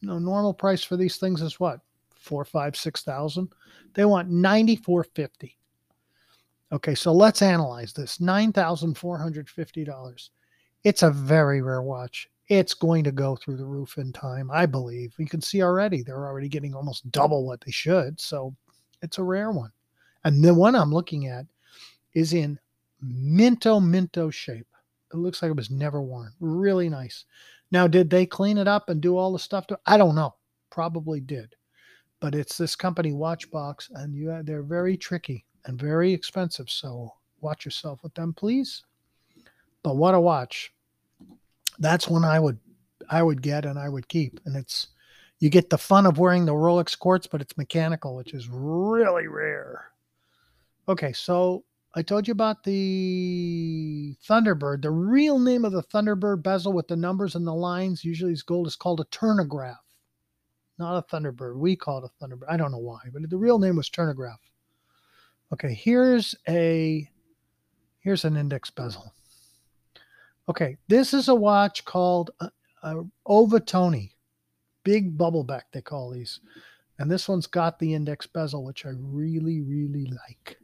No 0.03 0.19
normal 0.19 0.55
price 0.55 0.83
for 0.83 0.97
these 0.97 1.17
things 1.17 1.43
is 1.43 1.61
what? 1.61 1.81
Four, 2.15 2.45
five, 2.45 2.77
six 2.77 3.03
thousand. 3.03 3.49
They 3.95 4.05
want 4.05 4.29
9450. 4.29 5.57
Okay, 6.73 6.95
so 6.95 7.13
let's 7.13 7.43
analyze 7.43 7.93
this. 7.93 8.19
$9,450. 8.19 10.29
It's 10.85 11.03
a 11.03 11.11
very 11.11 11.63
rare 11.63 11.83
watch. 11.83 12.31
It's 12.51 12.75
going 12.75 13.05
to 13.05 13.13
go 13.13 13.37
through 13.37 13.57
the 13.57 13.65
roof 13.65 13.97
in 13.97 14.13
time, 14.13 14.51
I 14.51 14.67
believe. 14.67 15.15
You 15.19 15.27
can 15.27 15.41
see 15.41 15.63
already 15.63 16.03
they're 16.03 16.27
already 16.27 16.49
getting 16.49 16.75
almost 16.75 17.11
double 17.11 17.47
what 17.47 17.63
they 17.65 17.71
should. 17.71 18.21
So 18.21 18.55
it's 19.01 19.17
a 19.17 19.23
rare 19.23 19.51
one. 19.51 19.73
And 20.25 20.45
the 20.45 20.53
one 20.53 20.75
I'm 20.75 20.93
looking 20.93 21.29
at 21.29 21.47
is 22.13 22.35
in 22.35 22.59
minto 23.01 23.81
minto 23.81 24.29
shape. 24.29 24.67
It 25.15 25.17
looks 25.17 25.41
like 25.41 25.51
it 25.51 25.57
was 25.57 25.71
never 25.71 26.03
worn. 26.03 26.33
Really 26.39 26.91
nice. 26.91 27.25
Now, 27.71 27.87
did 27.87 28.11
they 28.11 28.27
clean 28.27 28.59
it 28.59 28.69
up 28.69 28.91
and 28.91 29.01
do 29.01 29.17
all 29.17 29.33
the 29.33 29.39
stuff 29.39 29.67
to 29.69 29.79
I 29.87 29.97
don't 29.97 30.15
know. 30.15 30.35
Probably 30.69 31.21
did 31.21 31.55
but 32.21 32.35
it's 32.35 32.59
this 32.59 32.77
company 32.77 33.13
Watchbox, 33.13 33.91
and 33.95 34.15
you 34.15 34.31
uh, 34.31 34.43
they're 34.45 34.63
very 34.63 34.97
tricky 34.97 35.45
and 35.65 35.81
very 35.81 36.13
expensive. 36.13 36.71
So 36.71 37.13
watch 37.41 37.65
yourself 37.65 38.03
with 38.03 38.15
them, 38.15 38.35
please. 38.35 38.85
But 39.83 39.97
what 39.97 40.15
a 40.15 40.21
watch! 40.21 40.73
That's 41.79 42.09
one 42.09 42.25
I 42.25 42.39
would 42.39 42.59
I 43.11 43.23
would 43.23 43.43
get 43.43 43.65
and 43.65 43.79
I 43.79 43.89
would 43.89 44.09
keep, 44.09 44.41
and 44.45 44.57
it's 44.57 44.89
you 45.39 45.49
get 45.49 45.71
the 45.71 45.79
fun 45.79 46.07
of 46.07 46.19
wearing 46.19 46.45
the 46.45 46.53
Rolex 46.53 46.99
quartz, 46.99 47.27
but 47.27 47.41
it's 47.41 47.57
mechanical, 47.57 48.15
which 48.17 48.35
is 48.35 48.49
really 48.49 49.27
rare. 49.27 49.87
Okay, 50.89 51.13
so 51.13 51.65
I 51.95 52.03
told 52.03 52.29
you 52.29 52.33
about 52.33 52.63
the 52.63 54.15
Thunderbird. 54.29 54.83
The 54.83 54.91
real 54.91 55.39
name 55.39 55.65
of 55.65 55.73
the 55.73 55.83
Thunderbird 55.83 56.43
bezel 56.43 56.73
with 56.73 56.89
the 56.89 56.97
numbers 56.97 57.35
and 57.35 57.47
the 57.47 57.55
lines, 57.55 58.05
usually 58.05 58.33
is 58.33 58.43
gold, 58.43 58.67
is 58.67 58.77
called 58.77 59.01
a 59.01 59.05
turnograph 59.05 59.79
not 60.81 60.97
a 60.97 61.03
Thunderbird. 61.15 61.57
We 61.59 61.77
call 61.77 61.99
it 61.99 62.11
a 62.11 62.25
Thunderbird. 62.25 62.47
I 62.49 62.57
don't 62.57 62.73
know 62.73 62.79
why, 62.79 63.01
but 63.13 63.29
the 63.29 63.37
real 63.37 63.61
name 63.61 63.77
was 63.77 63.89
Turnograph. 63.89 64.39
Okay, 65.53 65.75
here's 65.75 66.35
a 66.49 67.09
here's 68.01 68.25
an 68.25 68.37
index 68.37 68.71
bezel. 68.71 69.13
Okay, 70.51 70.77
this 70.89 71.15
is 71.15 71.29
a 71.29 71.35
watch 71.35 71.85
called 71.85 72.33
a, 72.41 72.51
a 72.83 73.05
Ovettone, 73.29 74.11
big 74.83 75.17
bubble 75.17 75.45
back 75.45 75.67
they 75.71 75.81
call 75.81 76.11
these, 76.11 76.41
and 76.99 77.09
this 77.09 77.29
one's 77.29 77.47
got 77.47 77.79
the 77.79 77.95
index 77.95 78.27
bezel, 78.27 78.65
which 78.65 78.85
I 78.85 78.91
really 78.99 79.61
really 79.61 80.07
like. 80.07 80.59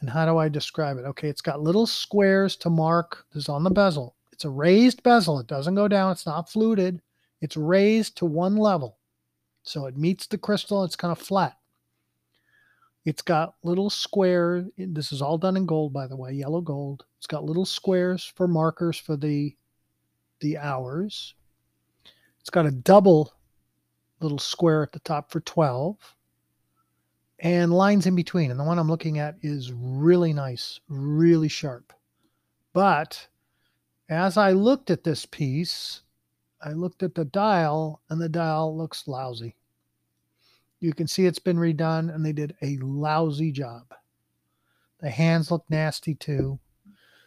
And 0.00 0.08
how 0.08 0.24
do 0.26 0.38
I 0.38 0.48
describe 0.48 0.96
it? 0.96 1.06
Okay, 1.06 1.28
it's 1.28 1.40
got 1.40 1.60
little 1.60 1.88
squares 1.88 2.54
to 2.58 2.70
mark. 2.70 3.26
This 3.34 3.44
is 3.44 3.48
on 3.48 3.64
the 3.64 3.70
bezel. 3.70 4.14
It's 4.32 4.44
a 4.44 4.50
raised 4.50 5.02
bezel. 5.02 5.40
It 5.40 5.48
doesn't 5.48 5.74
go 5.74 5.88
down. 5.88 6.12
It's 6.12 6.26
not 6.26 6.48
fluted. 6.48 7.02
It's 7.40 7.56
raised 7.56 8.16
to 8.18 8.26
one 8.26 8.54
level. 8.54 8.98
So 9.64 9.86
it 9.86 9.96
meets 9.96 10.28
the 10.28 10.38
crystal, 10.38 10.84
it's 10.84 10.94
kind 10.94 11.10
of 11.10 11.18
flat. 11.18 11.56
It's 13.04 13.22
got 13.22 13.56
little 13.64 13.90
square. 13.90 14.66
This 14.78 15.10
is 15.10 15.20
all 15.20 15.36
done 15.36 15.56
in 15.56 15.66
gold, 15.66 15.92
by 15.92 16.06
the 16.06 16.16
way, 16.16 16.32
yellow 16.32 16.60
gold. 16.60 17.04
It's 17.24 17.30
got 17.30 17.44
little 17.44 17.64
squares 17.64 18.22
for 18.22 18.46
markers 18.46 18.98
for 18.98 19.16
the 19.16 19.56
the 20.40 20.58
hours. 20.58 21.32
It's 22.38 22.50
got 22.50 22.66
a 22.66 22.70
double 22.70 23.32
little 24.20 24.38
square 24.38 24.82
at 24.82 24.92
the 24.92 24.98
top 24.98 25.32
for 25.32 25.40
12 25.40 25.96
and 27.38 27.72
lines 27.72 28.04
in 28.04 28.14
between. 28.14 28.50
And 28.50 28.60
the 28.60 28.64
one 28.64 28.78
I'm 28.78 28.90
looking 28.90 29.20
at 29.20 29.36
is 29.40 29.72
really 29.72 30.34
nice, 30.34 30.80
really 30.86 31.48
sharp. 31.48 31.94
But 32.74 33.26
as 34.10 34.36
I 34.36 34.52
looked 34.52 34.90
at 34.90 35.02
this 35.02 35.24
piece, 35.24 36.02
I 36.60 36.72
looked 36.72 37.02
at 37.02 37.14
the 37.14 37.24
dial 37.24 38.02
and 38.10 38.20
the 38.20 38.28
dial 38.28 38.76
looks 38.76 39.08
lousy. 39.08 39.56
You 40.78 40.92
can 40.92 41.06
see 41.06 41.24
it's 41.24 41.38
been 41.38 41.56
redone 41.56 42.14
and 42.14 42.22
they 42.22 42.34
did 42.34 42.54
a 42.60 42.76
lousy 42.82 43.50
job. 43.50 43.94
The 45.00 45.08
hands 45.08 45.50
look 45.50 45.64
nasty 45.70 46.14
too. 46.14 46.60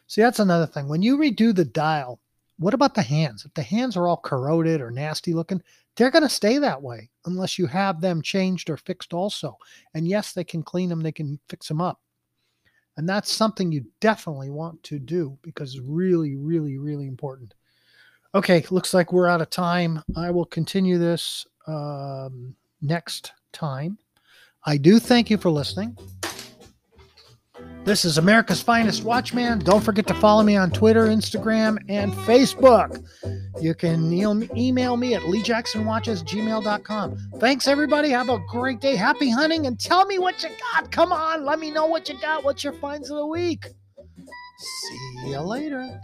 See, 0.08 0.22
that's 0.22 0.40
another 0.40 0.66
thing. 0.66 0.88
When 0.88 1.02
you 1.02 1.18
redo 1.18 1.54
the 1.54 1.66
dial, 1.66 2.20
what 2.58 2.74
about 2.74 2.96
the 2.96 3.02
hands? 3.02 3.46
If 3.46 3.54
the 3.54 3.62
hands 3.62 3.96
are 3.96 4.08
all 4.08 4.18
corroded 4.18 4.82
or 4.82 4.90
nasty 4.90 5.34
looking, 5.34 5.62
they're 5.96 6.12
going 6.12 6.24
to 6.24 6.30
stay 6.30 6.58
that 6.60 6.82
way 6.82 7.10
unless 7.26 7.60
you 7.60 7.68
have 7.68 8.02
them 8.02 8.22
changed 8.22 8.70
or 8.70 8.78
fixed 8.78 9.14
also. 9.14 9.58
And 9.94 10.08
yes, 10.08 10.34
they 10.34 10.44
can 10.44 10.64
clean 10.64 10.90
them, 10.90 11.02
they 11.02 11.12
can 11.12 11.40
fix 11.50 11.68
them 11.68 11.82
up. 11.82 12.00
And 12.96 13.08
that's 13.08 13.32
something 13.32 13.72
you 13.72 13.86
definitely 14.00 14.50
want 14.50 14.82
to 14.84 14.98
do 14.98 15.38
because 15.44 15.76
it's 15.76 15.84
really, 15.86 16.36
really, 16.36 16.78
really 16.78 17.08
important. 17.08 17.54
Okay, 18.34 18.66
looks 18.72 18.94
like 18.94 19.14
we're 19.14 19.28
out 19.28 19.42
of 19.42 19.50
time. 19.50 20.02
I 20.16 20.32
will 20.32 20.46
continue 20.46 20.98
this 20.98 21.46
um, 21.68 22.56
next 22.82 23.34
time. 23.52 23.98
I 24.66 24.78
do 24.78 25.00
thank 25.00 25.30
you 25.30 25.38
for 25.38 25.50
listening. 25.50 25.96
This 27.88 28.04
is 28.04 28.18
America's 28.18 28.62
Finest 28.62 29.06
Watchman. 29.06 29.60
Don't 29.60 29.82
forget 29.82 30.06
to 30.08 30.14
follow 30.16 30.44
me 30.44 30.58
on 30.58 30.72
Twitter, 30.72 31.06
Instagram, 31.06 31.78
and 31.88 32.12
Facebook. 32.12 33.02
You 33.62 33.74
can 33.74 34.12
email 34.12 34.98
me 34.98 35.16
at 35.16 35.22
leejacksonwatches@gmail.com. 35.22 37.18
Thanks, 37.40 37.66
everybody. 37.66 38.10
Have 38.10 38.28
a 38.28 38.40
great 38.40 38.82
day. 38.82 38.98
Happy 38.98 39.30
hunting, 39.30 39.68
and 39.68 39.80
tell 39.80 40.06
me 40.06 40.20
what 40.20 40.44
you 40.44 40.50
got. 40.74 40.92
Come 40.92 41.14
on, 41.14 41.46
let 41.46 41.62
me 41.62 41.72
know 41.72 41.86
what 41.86 42.10
you 42.10 42.20
got. 42.20 42.44
What's 42.44 42.62
your 42.62 42.74
finds 42.74 43.10
of 43.10 43.16
the 43.16 43.26
week? 43.26 43.68
See 44.58 45.30
you 45.30 45.40
later. 45.40 46.02